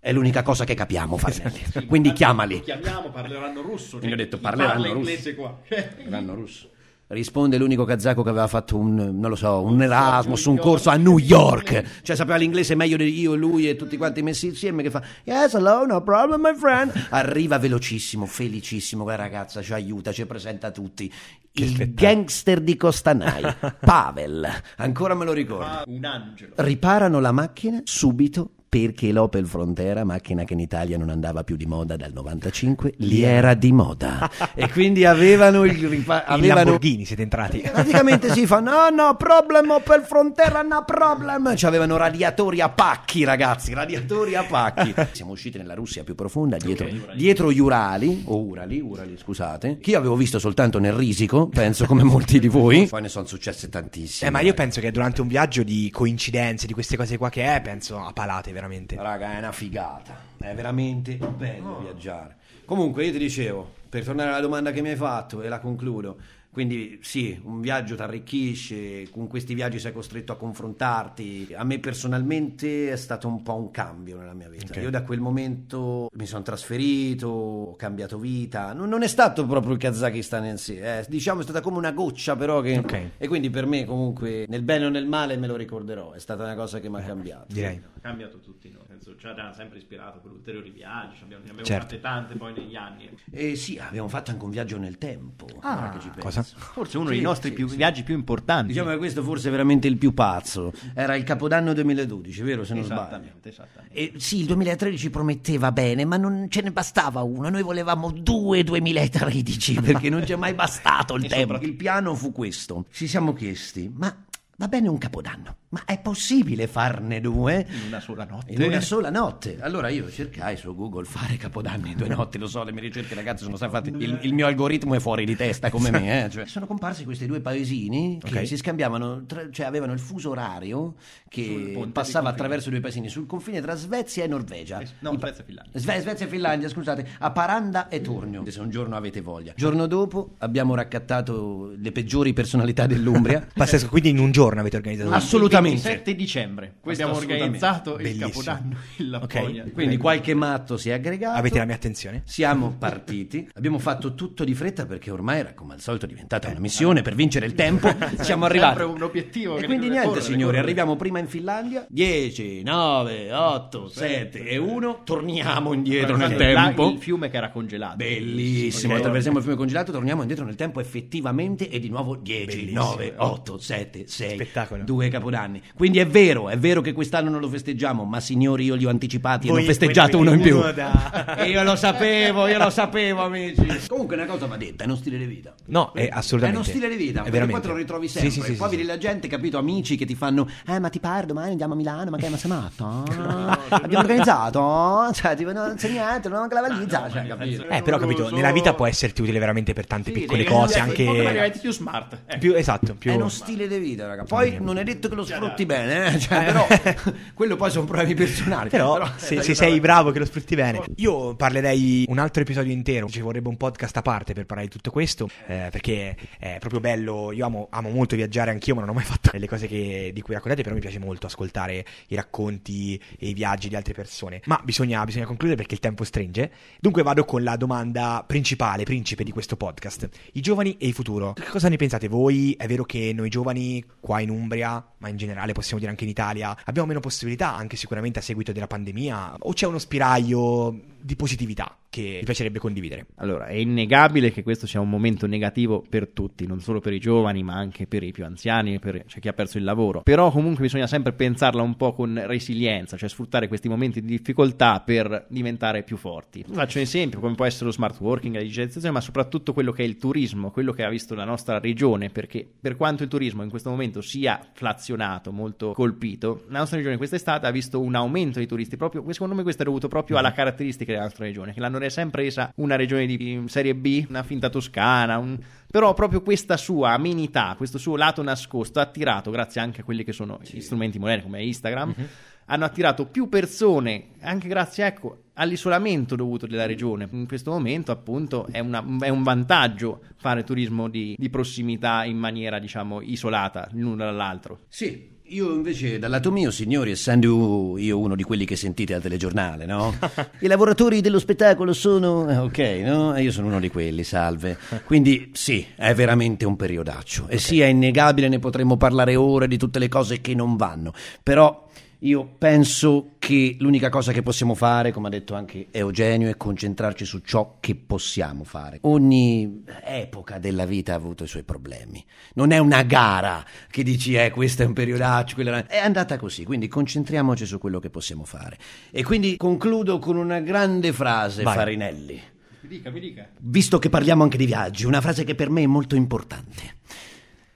è 0.00 0.12
l'unica 0.12 0.42
cosa 0.42 0.64
che 0.64 0.74
capiamo. 0.74 1.16
Farinelli. 1.18 1.86
Quindi 1.86 2.12
chiamali. 2.12 2.62
Chiamiamo, 2.62 3.10
parleranno 3.10 3.60
russo. 3.60 3.98
Io 4.02 4.12
ho 4.12 4.16
detto, 4.16 4.36
chi 4.36 4.42
parleranno 4.42 4.80
parla 4.82 4.94
russo. 4.94 5.10
inglese 5.10 5.34
qua. 5.34 5.60
Parleranno 5.68 6.34
russo. 6.34 6.70
Risponde 7.12 7.58
l'unico 7.58 7.84
kazako 7.84 8.22
che 8.22 8.30
aveva 8.30 8.46
fatto 8.46 8.78
un, 8.78 8.94
non 8.94 9.28
lo 9.28 9.36
so, 9.36 9.60
un 9.60 9.82
Erasmus, 9.82 10.46
un 10.46 10.56
corso 10.56 10.88
a 10.88 10.96
New 10.96 11.18
York. 11.18 12.00
Cioè 12.00 12.16
sapeva 12.16 12.38
l'inglese 12.38 12.74
meglio 12.74 12.96
di 12.96 13.20
io, 13.20 13.34
lui 13.34 13.68
e 13.68 13.76
tutti 13.76 13.98
quanti 13.98 14.22
messi 14.22 14.46
insieme 14.46 14.82
che 14.82 14.88
fa 14.88 15.02
Yes, 15.24 15.52
hello, 15.52 15.84
no 15.84 16.02
problem, 16.02 16.40
my 16.40 16.54
friend. 16.56 17.08
Arriva 17.10 17.58
velocissimo, 17.58 18.24
felicissimo, 18.24 19.02
quella 19.02 19.18
ragazza 19.18 19.60
ci 19.60 19.74
aiuta, 19.74 20.10
ci 20.10 20.24
presenta 20.24 20.70
tutti. 20.70 21.12
Il 21.52 21.68
spettacolo. 21.68 21.94
gangster 21.94 22.60
di 22.62 22.76
Costanai, 22.78 23.42
Pavel, 23.78 24.48
ancora 24.76 25.14
me 25.14 25.26
lo 25.26 25.32
ricordo. 25.32 25.64
Ah, 25.66 25.84
un 25.86 26.04
angelo. 26.06 26.54
Riparano 26.56 27.20
la 27.20 27.32
macchina 27.32 27.82
subito 27.84 28.52
perché 28.72 29.12
l'Opel 29.12 29.46
Frontera, 29.46 30.02
macchina 30.02 30.44
che 30.44 30.54
in 30.54 30.60
Italia 30.60 30.96
non 30.96 31.10
andava 31.10 31.44
più 31.44 31.56
di 31.56 31.66
moda 31.66 31.94
dal 31.94 32.10
95, 32.10 32.94
li 32.98 33.20
era 33.20 33.52
di 33.52 33.70
moda. 33.70 34.30
e 34.56 34.70
quindi 34.70 35.04
avevano 35.04 35.64
il 35.64 35.86
ripa- 35.86 36.24
avevano 36.24 36.60
Lamborghini 36.60 37.04
siete 37.04 37.20
entrati. 37.20 37.58
Praticamente 37.60 38.32
si 38.32 38.46
fa 38.46 38.60
no 38.60 38.88
no 38.88 39.14
problem 39.16 39.68
Opel 39.68 40.04
Frontera 40.04 40.62
no 40.62 40.84
problem 40.86 41.54
Ci 41.54 41.66
avevano 41.66 41.98
radiatori 41.98 42.62
a 42.62 42.70
pacchi 42.70 43.24
ragazzi 43.24 43.74
Radiatori 43.74 44.36
a 44.36 44.44
pacchi 44.44 44.94
Siamo 45.12 45.32
usciti 45.32 45.58
nella 45.58 45.74
Russia 45.74 46.02
più 46.02 46.14
profonda 46.14 46.56
Dietro, 46.56 46.88
dietro 47.14 47.52
gli 47.52 47.58
Urali 47.58 48.22
O 48.26 48.40
Urali, 48.40 48.80
Urali 48.80 49.18
scusate 49.18 49.78
Che 49.80 49.90
io 49.90 49.98
avevo 49.98 50.16
visto 50.16 50.38
soltanto 50.38 50.78
nel 50.78 50.92
Risico 50.94 51.48
Penso 51.48 51.84
come 51.84 52.04
molti 52.04 52.38
di 52.38 52.48
voi 52.48 52.86
Poi 52.90 53.02
ne 53.02 53.08
sono 53.08 53.26
successe 53.26 53.68
tantissime 53.68 54.30
Eh, 54.30 54.32
ma 54.32 54.40
io 54.40 54.54
penso 54.54 54.80
che 54.80 54.90
durante 54.90 55.20
un 55.20 55.28
viaggio 55.28 55.62
di 55.62 55.90
coincidenze, 55.92 56.66
di 56.66 56.72
queste 56.72 56.96
cose 56.96 57.18
qua 57.18 57.28
che 57.28 57.44
è, 57.44 57.60
penso 57.60 57.98
a 57.98 58.12
palate 58.12 58.44
veramente. 58.52 58.61
Raga, 58.96 59.34
è 59.34 59.38
una 59.38 59.52
figata. 59.52 60.16
È 60.38 60.54
veramente 60.54 61.16
bello 61.16 61.80
viaggiare. 61.80 62.36
Comunque, 62.64 63.04
io 63.04 63.12
ti 63.12 63.18
dicevo, 63.18 63.72
per 63.88 64.04
tornare 64.04 64.30
alla 64.30 64.40
domanda 64.40 64.70
che 64.70 64.82
mi 64.82 64.90
hai 64.90 64.96
fatto 64.96 65.42
e 65.42 65.48
la 65.48 65.58
concludo. 65.58 66.16
Quindi 66.52 66.98
sì, 67.00 67.40
un 67.44 67.62
viaggio 67.62 67.96
ti 67.96 68.02
arricchisce, 68.02 69.08
con 69.10 69.26
questi 69.26 69.54
viaggi 69.54 69.78
sei 69.78 69.90
costretto 69.90 70.32
a 70.32 70.36
confrontarti. 70.36 71.54
A 71.56 71.64
me 71.64 71.78
personalmente 71.78 72.90
è 72.90 72.96
stato 72.96 73.26
un 73.26 73.42
po' 73.42 73.54
un 73.54 73.70
cambio 73.70 74.18
nella 74.18 74.34
mia 74.34 74.50
vita. 74.50 74.74
Ok. 74.74 74.82
Io 74.82 74.90
da 74.90 75.02
quel 75.02 75.20
momento 75.20 76.10
mi 76.12 76.26
sono 76.26 76.42
trasferito, 76.42 77.28
ho 77.28 77.76
cambiato 77.76 78.18
vita. 78.18 78.74
Non, 78.74 78.90
non 78.90 79.02
è 79.02 79.08
stato 79.08 79.46
proprio 79.46 79.72
il 79.72 79.78
Kazakistan 79.78 80.44
in 80.44 80.58
sé, 80.58 80.98
eh. 80.98 81.06
diciamo 81.08 81.40
è 81.40 81.42
stata 81.42 81.62
come 81.62 81.78
una 81.78 81.92
goccia 81.92 82.36
però 82.36 82.60
che... 82.60 82.76
Ok. 82.76 83.10
E 83.16 83.28
quindi 83.28 83.48
per 83.48 83.64
me 83.64 83.86
comunque, 83.86 84.44
nel 84.46 84.62
bene 84.62 84.84
o 84.84 84.88
nel 84.90 85.06
male 85.06 85.38
me 85.38 85.46
lo 85.46 85.56
ricorderò, 85.56 86.12
è 86.12 86.18
stata 86.18 86.42
una 86.42 86.54
cosa 86.54 86.80
che 86.80 86.90
mi 86.90 86.98
ha 86.98 87.02
cambiato. 87.02 87.46
Direi. 87.48 87.76
Ha 87.76 88.00
cambiato 88.00 88.40
tutti 88.40 88.70
noi. 88.70 88.82
Senso, 88.88 89.16
ci 89.16 89.26
ha 89.26 89.52
sempre 89.52 89.78
ispirato 89.78 90.18
per 90.20 90.30
ulteriori 90.30 90.70
viaggi. 90.70 91.22
Abbiamo, 91.22 91.42
ne 91.44 91.50
abbiamo 91.50 91.66
Certo. 91.66 91.86
fatte 91.86 92.00
tante 92.00 92.36
poi 92.36 92.52
negli 92.52 92.76
anni. 92.76 93.10
Eh 93.30 93.56
sì, 93.56 93.78
abbiamo 93.78 94.08
fatto 94.08 94.30
anche 94.30 94.44
un 94.44 94.50
viaggio 94.50 94.78
nel 94.78 94.98
tempo. 94.98 95.46
penso. 95.46 96.20
cosa? 96.20 96.41
Forse 96.42 96.96
uno 96.98 97.08
Sì, 97.08 97.14
dei 97.14 97.22
nostri 97.22 97.48
sì, 97.50 97.54
più- 97.54 97.68
sì. 97.68 97.76
viaggi 97.76 98.02
più 98.02 98.14
importanti. 98.14 98.68
Diciamo 98.72 98.90
che 98.90 98.96
questo 98.98 99.22
forse 99.22 99.48
è 99.48 99.50
veramente 99.50 99.88
il 99.88 99.96
più 99.96 100.12
pazzo. 100.14 100.72
Era 100.94 101.14
il 101.16 101.24
Capodanno 101.24 101.72
2012, 101.72 102.42
vero? 102.42 102.64
Se 102.64 102.74
non 102.74 102.84
sbaglio. 102.84 103.00
Esattamente, 103.02 103.48
esattamente. 103.48 103.94
E 103.94 104.12
sì, 104.16 104.40
il 104.40 104.46
2013 104.46 105.10
prometteva 105.10 105.72
bene, 105.72 106.04
ma 106.04 106.16
non 106.16 106.46
ce 106.48 106.60
ne 106.62 106.70
bastava 106.72 107.22
uno. 107.22 107.48
Noi 107.48 107.62
volevamo 107.62 108.10
due 108.10 108.62
2013 108.64 109.80
perché 109.80 110.08
non 110.08 110.24
ci 110.26 110.32
è 110.34 110.36
mai 110.36 110.54
bastato 110.54 111.14
il 111.16 111.26
tempo. 111.26 111.58
Il 111.60 111.74
piano 111.74 112.14
fu 112.14 112.32
questo. 112.32 112.86
Ci 112.92 113.06
siamo 113.06 113.32
chiesti, 113.32 113.90
ma 113.94 114.14
va 114.56 114.68
bene 114.68 114.88
un 114.88 114.98
Capodanno, 114.98 115.56
ma 115.72 115.82
è 115.86 115.98
possibile 116.00 116.66
farne 116.66 117.20
due? 117.20 117.66
In 117.68 117.86
una 117.88 118.00
sola 118.00 118.24
notte. 118.24 118.52
In 118.52 118.60
una 118.62 118.80
sola 118.82 119.08
notte. 119.08 119.56
Allora 119.60 119.88
io 119.88 120.10
cercai 120.10 120.56
su 120.58 120.74
Google 120.74 121.04
fare 121.06 121.36
capodanni 121.38 121.92
in 121.92 121.96
due 121.96 122.08
notti, 122.14 122.36
lo 122.36 122.46
so, 122.46 122.62
le 122.62 122.72
mie 122.72 122.82
ricerche 122.82 123.14
ragazzi 123.14 123.44
sono 123.44 123.56
state 123.56 123.72
fatte. 123.72 123.88
Il, 123.88 124.18
il 124.20 124.34
mio 124.34 124.46
algoritmo 124.46 124.94
è 124.94 125.00
fuori 125.00 125.24
di 125.24 125.34
testa 125.34 125.70
come 125.70 125.90
me, 125.90 126.24
eh. 126.26 126.30
Cioè, 126.30 126.44
sono 126.46 126.66
comparsi 126.66 127.04
questi 127.04 127.24
due 127.26 127.40
paesini 127.40 128.18
che 128.22 128.38
Ok. 128.40 128.46
si 128.46 128.56
scambiavano, 128.58 129.24
tra- 129.24 129.48
cioè 129.50 129.64
avevano 129.64 129.92
il 129.94 129.98
fuso 129.98 130.30
orario 130.30 130.94
che 131.28 131.88
passava 131.92 132.28
attraverso 132.28 132.68
i 132.68 132.72
due 132.72 132.80
paesini 132.80 133.08
sul 133.08 133.26
confine 133.26 133.60
tra 133.62 133.74
Svezia 133.74 134.24
e 134.24 134.26
Norvegia. 134.26 134.80
Eh, 134.80 134.86
no, 135.00 135.12
I 135.12 135.18
Svezia 135.18 135.40
e 135.42 135.44
Finlandia. 135.46 135.80
Sve- 135.80 136.00
Svezia 136.00 136.26
e 136.26 136.28
Finlandia, 136.28 136.68
scusate, 136.68 137.08
a 137.18 137.30
Paranda 137.30 137.88
e 137.88 138.00
Tornio, 138.02 138.44
se 138.50 138.60
un 138.60 138.68
giorno 138.68 138.96
avete 138.96 139.20
voglia. 139.22 139.54
Giorno 139.56 139.86
dopo 139.86 140.34
abbiamo 140.38 140.74
raccattato 140.74 141.72
le 141.76 141.92
peggiori 141.92 142.32
personalità 142.34 142.86
dell'Umbria. 142.86 143.46
Pazzesco, 143.54 143.88
quindi 143.88 144.10
in 144.10 144.18
un 144.18 144.30
giorno 144.32 144.60
avete 144.60 144.76
organizzato 144.76 145.10
Ah, 145.10 145.20
Assolutamente. 145.68 145.88
Il 145.88 145.94
27 146.04 146.14
dicembre. 146.14 146.74
Questo 146.80 147.04
abbiamo 147.04 147.20
organizzato 147.20 147.96
il 147.96 148.02
Bellissimo. 148.02 148.28
Capodanno 148.28 148.76
in 148.96 149.10
Lapponia. 149.10 149.64
Quindi 149.72 149.96
qualche 149.96 150.34
matto 150.34 150.76
si 150.76 150.90
è 150.90 150.92
aggregato. 150.92 151.38
Avete 151.38 151.58
la 151.58 151.64
mia 151.64 151.74
attenzione? 151.74 152.22
Siamo 152.24 152.74
partiti, 152.78 153.48
abbiamo 153.54 153.78
fatto 153.78 154.14
tutto 154.14 154.44
di 154.44 154.54
fretta 154.54 154.86
perché 154.86 155.10
ormai 155.10 155.38
era 155.40 155.54
come 155.54 155.74
al 155.74 155.80
solito 155.80 156.06
diventata 156.06 156.48
una 156.48 156.60
missione 156.60 157.02
per 157.02 157.14
vincere 157.14 157.46
il 157.46 157.54
tempo. 157.54 157.92
Siamo 158.20 158.44
arrivati. 158.44 158.76
Sempre 158.78 158.94
un 158.94 159.02
obiettivo 159.02 159.56
E 159.58 159.64
quindi 159.64 159.88
niente, 159.88 160.06
correre, 160.08 160.24
signori, 160.24 160.58
arriviamo 160.58 160.96
prima 160.96 161.18
in 161.18 161.26
Finlandia. 161.28 161.86
10, 161.88 162.62
9, 162.62 163.32
8, 163.32 163.88
7 163.88 164.44
e 164.44 164.56
1. 164.56 165.00
Torniamo 165.04 165.72
indietro 165.72 166.16
nel 166.16 166.30
Là, 166.30 166.36
tempo. 166.36 166.88
Il 166.90 166.98
fiume 166.98 167.28
che 167.30 167.36
era 167.36 167.50
congelato. 167.50 167.96
Bellissimo, 167.96 168.92
Ok. 168.94 168.98
attraversiamo 169.00 169.36
il 169.38 169.42
fiume 169.42 169.56
congelato, 169.58 169.92
torniamo 169.92 170.20
indietro 170.22 170.44
nel 170.44 170.54
tempo 170.56 170.80
effettivamente 170.80 171.68
e 171.68 171.78
di 171.78 171.88
nuovo 171.88 172.16
10, 172.16 172.46
Bellissimo. 172.46 172.80
9, 172.84 173.14
8, 173.16 173.58
7, 173.58 174.04
6, 174.06 174.34
Spettacolo. 174.34 174.84
due 174.84 175.08
capodanni. 175.08 175.51
Quindi 175.74 175.98
è 175.98 176.06
vero, 176.06 176.48
è 176.48 176.56
vero 176.58 176.80
che 176.80 176.92
quest'anno 176.92 177.28
non 177.30 177.40
lo 177.40 177.48
festeggiamo, 177.48 178.04
ma 178.04 178.20
signori 178.20 178.64
io 178.64 178.74
li 178.76 178.84
ho 178.86 178.88
anticipati 178.90 179.46
e 179.48 179.50
Voi- 179.50 179.60
ne 179.60 179.64
ho 179.66 179.68
festeggiato 179.68 180.18
uno 180.18 180.32
in 180.32 180.40
più. 180.40 180.60
da- 180.72 181.36
E 181.38 181.48
io 181.50 181.62
lo 181.62 181.76
sapevo, 181.76 182.46
io 182.46 182.58
lo 182.58 182.70
sapevo 182.70 183.22
amici. 183.24 183.66
Comunque 183.88 184.16
una 184.16 184.26
cosa 184.26 184.46
va 184.46 184.56
detta, 184.56 184.84
è 184.84 184.86
uno 184.86 184.96
stile 184.96 185.18
di 185.18 185.24
vita. 185.26 185.52
No, 185.66 185.92
è 185.94 186.08
assolutamente. 186.12 186.60
È 186.60 186.62
uno 186.62 186.62
stile 186.78 186.88
di 186.88 186.96
vita, 186.96 187.20
È 187.20 187.22
perché 187.24 187.30
veramente. 187.30 187.52
poi 187.52 187.60
te 187.62 187.68
lo 187.68 187.76
ritrovi 187.76 188.08
sempre. 188.08 188.30
sì, 188.30 188.40
sì, 188.40 188.52
poi 188.54 188.68
sì, 188.68 188.76
vedi 188.76 188.82
sì. 188.88 188.94
la 188.94 188.98
gente, 188.98 189.28
capito, 189.28 189.58
amici 189.58 189.96
che 189.96 190.04
ti 190.06 190.14
fanno 190.14 190.48
"Eh, 190.66 190.78
ma 190.78 190.88
ti 190.88 191.00
pare 191.00 191.26
domani 191.26 191.50
andiamo 191.50 191.74
a 191.74 191.76
Milano, 191.76 192.10
ma 192.10 192.16
che 192.16 192.28
ma 192.28 192.36
sei 192.36 192.50
matto? 192.50 193.04
Abbiamo 193.70 193.98
organizzato?" 194.00 195.10
Cioè, 195.12 195.36
tipo, 195.36 195.52
non 195.52 195.74
c'è 195.76 195.88
niente, 195.88 196.28
non 196.28 196.40
manca 196.40 196.60
la 196.60 196.68
valigia, 196.68 197.08
cioè, 197.10 197.26
capito? 197.26 197.66
Eh, 197.68 197.82
però 197.82 197.98
capito, 197.98 198.30
nella 198.30 198.52
vita 198.52 198.74
può 198.74 198.86
esserti 198.86 199.22
utile 199.22 199.38
veramente 199.38 199.72
per 199.72 199.86
tante 199.86 200.12
Sì, 200.12 200.20
piccole 200.20 200.44
cose, 200.44 200.78
anche 200.78 201.50
più 201.60 201.72
smart. 201.72 202.18
Ecco. 202.26 202.38
più 202.38 202.54
esatto, 202.54 202.94
più 202.94 203.10
È 203.10 203.14
uno 203.14 203.28
stile 203.28 203.68
di 203.68 203.78
vita, 203.78 204.06
raga. 204.06 204.24
Poi 204.24 204.58
non 204.60 204.78
è 204.78 204.84
detto 204.84 205.08
che 205.08 205.14
lo 205.14 205.24
Ci 205.24 205.32
ha 205.32 205.38
sfrutti 205.42 205.66
bene, 205.66 206.14
eh? 206.14 206.18
cioè, 206.18 206.44
però 206.44 206.66
quello 207.34 207.56
poi 207.56 207.70
sono 207.70 207.84
problemi 207.84 208.14
personali. 208.14 208.68
Però, 208.68 208.94
però 208.94 209.10
se, 209.16 209.42
se 209.42 209.54
sei 209.54 209.80
bravo 209.80 210.10
che 210.10 210.18
lo 210.18 210.24
sfrutti 210.24 210.54
bene. 210.54 210.82
Io 210.96 211.34
parlerei 211.34 212.06
un 212.08 212.18
altro 212.18 212.42
episodio 212.42 212.72
intero, 212.72 213.08
ci 213.08 213.20
vorrebbe 213.20 213.48
un 213.48 213.56
podcast 213.56 213.96
a 213.96 214.02
parte 214.02 214.32
per 214.32 214.46
parlare 214.46 214.68
di 214.68 214.74
tutto 214.74 214.90
questo, 214.90 215.28
eh, 215.46 215.68
perché 215.70 216.16
è 216.38 216.56
proprio 216.58 216.80
bello, 216.80 217.32
io 217.32 217.44
amo, 217.44 217.66
amo, 217.70 217.90
molto 217.90 218.16
viaggiare 218.16 218.50
anch'io, 218.50 218.74
ma 218.74 218.80
non 218.80 218.90
ho 218.90 218.94
mai 218.94 219.04
fatto 219.04 219.30
le 219.32 219.48
cose 219.48 219.66
che, 219.66 220.10
di 220.14 220.20
cui 220.20 220.34
raccontate, 220.34 220.62
però 220.62 220.74
mi 220.74 220.80
piace 220.80 220.98
molto 220.98 221.26
ascoltare 221.26 221.84
i 222.08 222.14
racconti 222.14 223.00
e 223.18 223.28
i 223.28 223.34
viaggi 223.34 223.68
di 223.68 223.76
altre 223.76 223.92
persone. 223.92 224.40
Ma 224.44 224.60
bisogna, 224.62 225.04
bisogna 225.04 225.26
concludere 225.26 225.58
perché 225.58 225.74
il 225.74 225.80
tempo 225.80 226.04
stringe. 226.04 226.50
Dunque 226.80 227.02
vado 227.02 227.24
con 227.24 227.42
la 227.42 227.56
domanda 227.56 228.24
principale, 228.26 228.84
principe 228.84 229.24
di 229.24 229.32
questo 229.32 229.56
podcast. 229.56 230.08
I 230.32 230.40
giovani 230.40 230.76
e 230.78 230.86
il 230.86 230.94
futuro. 230.94 231.32
Che 231.32 231.44
cosa 231.50 231.68
ne 231.68 231.76
pensate 231.76 232.08
voi? 232.08 232.52
È 232.52 232.66
vero 232.66 232.84
che 232.84 233.12
noi 233.14 233.28
giovani 233.28 233.84
qua 234.00 234.20
in 234.20 234.30
Umbria, 234.30 234.84
ma 234.98 235.08
in 235.08 235.16
generale 235.16 235.31
possiamo 235.52 235.78
dire 235.78 235.90
anche 235.90 236.04
in 236.04 236.10
Italia, 236.10 236.56
abbiamo 236.64 236.88
meno 236.88 237.00
possibilità, 237.00 237.54
anche 237.54 237.76
sicuramente 237.76 238.18
a 238.18 238.22
seguito 238.22 238.52
della 238.52 238.66
pandemia? 238.66 239.36
O 239.40 239.52
c'è 239.52 239.66
uno 239.66 239.78
spiraglio 239.78 240.90
di 241.02 241.16
positività 241.16 241.76
che 241.88 242.16
mi 242.20 242.24
piacerebbe 242.24 242.58
condividere? 242.58 243.06
Allora, 243.16 243.46
è 243.46 243.54
innegabile 243.54 244.32
che 244.32 244.42
questo 244.42 244.66
sia 244.66 244.80
un 244.80 244.88
momento 244.88 245.26
negativo 245.26 245.84
per 245.86 246.08
tutti, 246.08 246.46
non 246.46 246.60
solo 246.60 246.80
per 246.80 246.94
i 246.94 246.98
giovani, 246.98 247.42
ma 247.42 247.54
anche 247.54 247.86
per 247.86 248.02
i 248.02 248.12
più 248.12 248.24
anziani, 248.24 248.78
per 248.78 249.04
cioè 249.06 249.20
chi 249.20 249.28
ha 249.28 249.34
perso 249.34 249.58
il 249.58 249.64
lavoro. 249.64 250.00
Però 250.02 250.30
comunque 250.30 250.62
bisogna 250.62 250.86
sempre 250.86 251.12
pensarla 251.12 251.60
un 251.60 251.76
po' 251.76 251.92
con 251.92 252.22
resilienza, 252.24 252.96
cioè 252.96 253.08
sfruttare 253.08 253.48
questi 253.48 253.68
momenti 253.68 254.00
di 254.00 254.06
difficoltà 254.06 254.80
per 254.80 255.26
diventare 255.28 255.82
più 255.82 255.96
forti. 255.98 256.44
Faccio 256.50 256.78
un 256.78 256.84
esempio, 256.84 257.20
come 257.20 257.34
può 257.34 257.44
essere 257.44 257.66
lo 257.66 257.72
smart 257.72 258.00
working, 258.00 258.36
la 258.36 258.40
digitalizzazione, 258.40 258.94
ma 258.94 259.00
soprattutto 259.00 259.52
quello 259.52 259.72
che 259.72 259.82
è 259.82 259.86
il 259.86 259.96
turismo, 259.96 260.50
quello 260.50 260.72
che 260.72 260.84
ha 260.84 260.88
visto 260.88 261.14
la 261.14 261.24
nostra 261.24 261.58
regione, 261.58 262.08
perché 262.08 262.48
per 262.58 262.76
quanto 262.76 263.02
il 263.02 263.10
turismo 263.10 263.42
in 263.42 263.50
questo 263.50 263.68
momento 263.68 264.00
sia 264.00 264.40
flazionato, 264.54 265.30
molto 265.30 265.72
colpito, 265.72 266.44
la 266.48 266.60
nostra 266.60 266.78
regione 266.78 266.96
quest'estate 266.96 267.46
ha 267.46 267.50
visto 267.50 267.80
un 267.80 267.94
aumento 267.94 268.38
di 268.38 268.46
turisti, 268.46 268.78
proprio, 268.78 269.04
secondo 269.12 269.34
me 269.34 269.42
questo 269.42 269.60
è 269.62 269.64
dovuto 269.66 269.88
proprio 269.88 270.16
alla 270.16 270.32
caratteristica 270.32 270.91
della 270.92 271.04
nostra 271.04 271.24
regione, 271.24 271.52
che 271.52 271.60
l'hanno 271.60 271.88
sempre 271.88 272.22
resa 272.22 272.52
una 272.56 272.76
regione 272.76 273.06
di 273.06 273.42
serie 273.46 273.74
B, 273.74 274.06
una 274.08 274.22
finta 274.22 274.48
toscana, 274.48 275.18
un... 275.18 275.38
però 275.70 275.94
proprio 275.94 276.22
questa 276.22 276.56
sua 276.56 276.92
amenità, 276.92 277.54
questo 277.56 277.78
suo 277.78 277.96
lato 277.96 278.22
nascosto 278.22 278.78
ha 278.78 278.82
attirato, 278.82 279.30
grazie 279.30 279.60
anche 279.60 279.80
a 279.82 279.84
quelli 279.84 280.04
che 280.04 280.12
sono 280.12 280.40
gli 280.42 280.60
strumenti 280.60 280.98
moderni 280.98 281.24
come 281.24 281.42
Instagram, 281.42 281.94
mm-hmm. 281.96 282.08
hanno 282.46 282.64
attirato 282.64 283.06
più 283.06 283.28
persone, 283.28 284.10
anche 284.20 284.48
grazie 284.48 284.86
ecco, 284.86 285.22
all'isolamento 285.34 286.16
dovuto 286.16 286.46
della 286.46 286.66
regione. 286.66 287.08
In 287.10 287.26
questo 287.26 287.50
momento, 287.50 287.92
appunto, 287.92 288.46
è, 288.50 288.58
una, 288.58 288.84
è 289.00 289.08
un 289.08 289.22
vantaggio 289.22 290.02
fare 290.16 290.44
turismo 290.44 290.88
di, 290.88 291.14
di, 291.18 291.30
prossimità 291.30 292.04
in 292.04 292.18
maniera, 292.18 292.58
diciamo, 292.58 293.00
isolata 293.00 293.68
l'uno 293.72 293.96
dall'altro. 293.96 294.60
Sì, 294.68 295.11
io 295.32 295.50
invece, 295.54 295.98
dal 295.98 296.10
lato 296.10 296.30
mio, 296.30 296.50
signori, 296.50 296.90
essendo 296.90 297.76
io 297.78 297.98
uno 297.98 298.14
di 298.14 298.22
quelli 298.22 298.44
che 298.44 298.54
sentite 298.54 298.92
al 298.92 299.00
telegiornale, 299.00 299.64
no? 299.64 299.94
I 300.40 300.46
lavoratori 300.46 301.00
dello 301.00 301.18
spettacolo 301.18 301.72
sono... 301.72 302.28
Eh, 302.28 302.36
ok, 302.36 302.58
no? 302.84 303.16
Io 303.18 303.32
sono 303.32 303.46
uno 303.46 303.58
di 303.58 303.70
quelli, 303.70 304.04
salve. 304.04 304.58
Quindi 304.84 305.30
sì, 305.32 305.66
è 305.74 305.94
veramente 305.94 306.44
un 306.44 306.56
periodaccio. 306.56 307.24
Okay. 307.24 307.36
E 307.36 307.38
sì, 307.38 307.60
è 307.60 307.66
innegabile, 307.66 308.28
ne 308.28 308.38
potremmo 308.38 308.76
parlare 308.76 309.16
ore 309.16 309.48
di 309.48 309.56
tutte 309.56 309.78
le 309.78 309.88
cose 309.88 310.20
che 310.20 310.34
non 310.34 310.56
vanno. 310.56 310.92
Però 311.22 311.66
io 312.04 312.34
penso 312.36 313.12
che 313.18 313.56
l'unica 313.60 313.88
cosa 313.88 314.10
che 314.10 314.22
possiamo 314.22 314.54
fare, 314.54 314.90
come 314.90 315.06
ha 315.06 315.10
detto 315.10 315.34
anche 315.34 315.68
Eugenio, 315.70 316.28
è 316.28 316.36
concentrarci 316.36 317.04
su 317.04 317.20
ciò 317.20 317.58
che 317.60 317.76
possiamo 317.76 318.42
fare. 318.42 318.78
Ogni 318.82 319.62
epoca 319.84 320.38
della 320.38 320.66
vita 320.66 320.94
ha 320.94 320.96
avuto 320.96 321.22
i 321.22 321.28
suoi 321.28 321.44
problemi. 321.44 322.04
Non 322.34 322.50
è 322.50 322.58
una 322.58 322.82
gara 322.82 323.44
che 323.70 323.84
dici, 323.84 324.14
eh, 324.14 324.30
questo 324.32 324.62
è 324.62 324.66
un 324.66 324.72
periodaccio, 324.72 325.36
quella... 325.36 325.64
è 325.66 325.78
andata 325.78 326.16
così. 326.18 326.44
Quindi 326.44 326.66
concentriamoci 326.66 327.46
su 327.46 327.58
quello 327.58 327.78
che 327.78 327.90
possiamo 327.90 328.24
fare. 328.24 328.58
E 328.90 329.04
quindi 329.04 329.36
concludo 329.36 330.00
con 330.00 330.16
una 330.16 330.40
grande 330.40 330.92
frase, 330.92 331.44
Vai. 331.44 331.54
Farinelli. 331.54 332.20
Mi 332.62 332.68
dica, 332.68 332.90
mi 332.90 332.98
dica. 332.98 333.28
Visto 333.38 333.78
che 333.78 333.90
parliamo 333.90 334.24
anche 334.24 334.38
di 334.38 334.46
viaggi, 334.46 334.86
una 334.86 335.00
frase 335.00 335.22
che 335.22 335.36
per 335.36 335.50
me 335.50 335.62
è 335.62 335.66
molto 335.66 335.94
importante. 335.94 336.78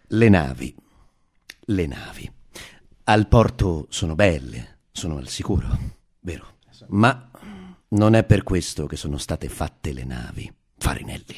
Le 0.07 0.29
navi, 0.29 0.73
le 1.65 1.87
navi 1.87 2.35
al 3.09 3.29
porto 3.29 3.87
sono 3.89 4.15
belle, 4.15 4.79
sono 4.91 5.19
al 5.19 5.29
sicuro, 5.29 5.69
vero? 6.21 6.55
Ma 6.89 7.31
non 7.89 8.15
è 8.15 8.25
per 8.25 8.43
questo 8.43 8.87
che 8.87 8.97
sono 8.97 9.17
state 9.17 9.49
fatte 9.49 9.93
le 9.93 10.05
navi, 10.05 10.53
Farinelli. 10.77 11.37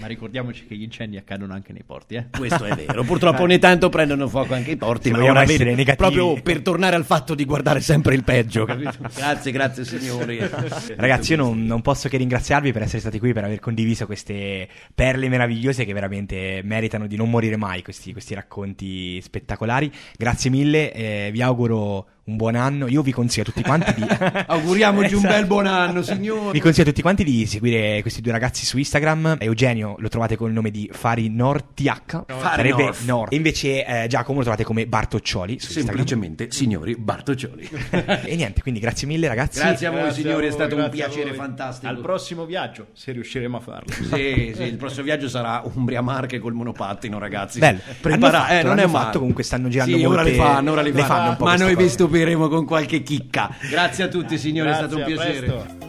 Ma 0.00 0.06
ricordiamoci 0.06 0.66
che 0.66 0.74
gli 0.74 0.82
incendi 0.82 1.16
accadono 1.16 1.52
anche 1.52 1.72
nei 1.72 1.82
porti, 1.84 2.16
eh? 2.16 2.26
Questo 2.36 2.64
è 2.64 2.74
vero. 2.86 3.04
Purtroppo 3.04 3.42
ogni 3.42 3.58
tanto 3.58 3.88
prendono 3.88 4.28
fuoco 4.28 4.54
anche 4.54 4.72
i 4.72 4.76
porti, 4.76 5.10
ma 5.10 5.22
ora 5.22 5.42
essere 5.42 5.74
negativi. 5.74 5.96
proprio 5.96 6.42
per 6.42 6.62
tornare 6.62 6.96
al 6.96 7.04
fatto 7.04 7.34
di 7.34 7.44
guardare 7.44 7.80
sempre 7.80 8.14
il 8.14 8.24
peggio, 8.24 8.64
capito? 8.66 8.96
grazie, 9.14 9.52
grazie 9.52 9.84
signori. 9.84 10.38
Ragazzi, 10.96 11.32
io 11.32 11.38
non, 11.38 11.64
non, 11.64 11.80
posso 11.82 12.08
che 12.08 12.16
ringraziarvi 12.16 12.72
per 12.72 12.82
essere 12.82 13.00
stati 13.00 13.18
qui, 13.18 13.32
per 13.32 13.44
aver 13.44 13.60
condiviso 13.60 14.06
queste 14.06 14.68
perle 14.94 15.28
meravigliose 15.28 15.84
che 15.84 15.92
veramente 15.92 16.60
meritano 16.64 17.06
di 17.06 17.16
non 17.16 17.30
morire 17.30 17.56
mai, 17.56 17.82
questi, 17.82 18.12
questi 18.12 18.34
racconti 18.34 19.20
spettacolari. 19.20 19.92
Grazie 20.16 20.50
mille, 20.50 20.92
eh, 20.92 21.30
vi 21.32 21.42
auguro 21.42 22.06
un 22.24 22.36
buon 22.36 22.54
anno. 22.54 22.86
Io 22.86 23.02
vi 23.02 23.12
consiglio 23.12 23.42
a 23.42 23.44
tutti 23.46 23.62
quanti 23.62 23.94
di. 23.94 24.06
Auguriamoci 24.46 25.14
esatto. 25.14 25.26
un 25.26 25.32
bel 25.32 25.46
buon 25.46 25.66
anno, 25.66 26.02
signori. 26.02 26.52
Vi 26.52 26.60
consiglio 26.60 26.86
a 26.86 26.90
tutti 26.90 27.02
quanti 27.02 27.24
di 27.24 27.46
seguire 27.46 28.00
questi 28.00 28.20
due 28.20 28.32
ragazzi 28.32 28.64
su 28.64 28.78
Instagram. 28.78 29.36
Eugenio 29.40 29.96
lo 29.98 30.08
trovate 30.08 30.36
con 30.36 30.48
il 30.48 30.54
nome 30.54 30.70
di 30.70 30.88
Fari 30.92 31.28
Nortiach. 31.28 32.24
Fari 32.26 32.70
North. 32.70 33.04
Nord. 33.04 33.32
E 33.32 33.36
invece 33.36 33.84
eh, 33.84 34.06
Giacomo 34.06 34.38
lo 34.38 34.44
trovate 34.44 34.64
come 34.64 34.86
Bartoccioli. 34.86 35.58
Su 35.58 35.72
Semplicemente, 35.72 36.50
signori, 36.50 36.96
Bartoccioli. 36.96 37.68
e 38.24 38.36
niente, 38.36 38.62
quindi 38.62 38.80
grazie 38.80 39.06
mille, 39.06 39.28
ragazzi. 39.28 39.58
Grazie 39.58 39.86
a 39.86 39.90
voi, 39.90 40.00
grazie 40.00 40.22
signori, 40.22 40.46
a 40.46 40.50
voi, 40.50 40.50
è 40.50 40.52
stato 40.52 40.82
un 40.82 40.88
piacere 40.90 41.32
fantastico. 41.34 41.90
Al 41.90 42.00
prossimo 42.00 42.46
viaggio, 42.46 42.88
se 42.92 43.12
riusciremo 43.12 43.56
a 43.56 43.60
farlo. 43.60 43.92
sì, 43.92 44.52
sì, 44.54 44.62
il 44.62 44.76
prossimo 44.76 45.04
viaggio 45.04 45.28
sarà 45.28 45.62
Umbria 45.74 46.00
Marche 46.00 46.38
col 46.38 46.54
monopattino, 46.54 47.18
ragazzi. 47.18 47.58
Bello. 47.58 47.80
Preparate, 48.00 48.60
eh, 48.60 48.62
non 48.62 48.78
è 48.78 48.88
fatto, 48.88 49.18
comunque 49.18 49.42
stanno 49.42 49.68
girando 49.68 49.96
sì, 49.96 50.02
molte... 50.02 50.20
ora 50.20 50.28
le 50.28 50.34
fanno, 50.34 50.72
ora 50.72 50.82
le 50.82 50.92
fanno. 50.92 51.02
Le 51.02 51.36
fanno 51.36 51.44
ma 51.44 51.56
noi 51.56 51.76
vi 51.76 51.88
stupiremo 52.14 52.48
con 52.48 52.64
qualche 52.64 53.02
chicca. 53.02 53.50
Grazie 53.68 54.04
a 54.04 54.08
tutti 54.08 54.38
signori, 54.38 54.68
Grazie, 54.68 54.84
è 54.84 54.88
stato 54.88 55.02
un 55.02 55.08
piacere. 55.12 55.82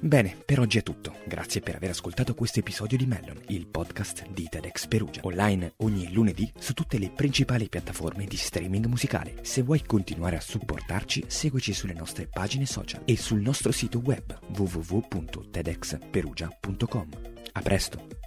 Bene, 0.00 0.34
per 0.44 0.58
oggi 0.60 0.78
è 0.78 0.82
tutto. 0.82 1.16
Grazie 1.26 1.60
per 1.60 1.76
aver 1.76 1.90
ascoltato 1.90 2.34
questo 2.34 2.58
episodio 2.60 2.96
di 2.96 3.04
Mellon, 3.06 3.38
il 3.48 3.66
podcast 3.66 4.26
di 4.30 4.48
TEDx 4.48 4.86
Perugia. 4.86 5.20
Online 5.24 5.74
ogni 5.78 6.12
lunedì 6.12 6.50
su 6.58 6.72
tutte 6.72 6.96
le 6.98 7.10
principali 7.10 7.68
piattaforme 7.68 8.24
di 8.24 8.36
streaming 8.36 8.86
musicale. 8.86 9.34
Se 9.42 9.60
vuoi 9.62 9.82
continuare 9.84 10.36
a 10.36 10.40
supportarci, 10.40 11.24
seguici 11.26 11.74
sulle 11.74 11.94
nostre 11.94 12.26
pagine 12.26 12.64
social 12.64 13.02
e 13.04 13.18
sul 13.18 13.40
nostro 13.40 13.70
sito 13.70 14.00
web 14.02 14.34
www.tedxperugia.com. 14.56 17.08
A 17.52 17.60
presto! 17.60 18.23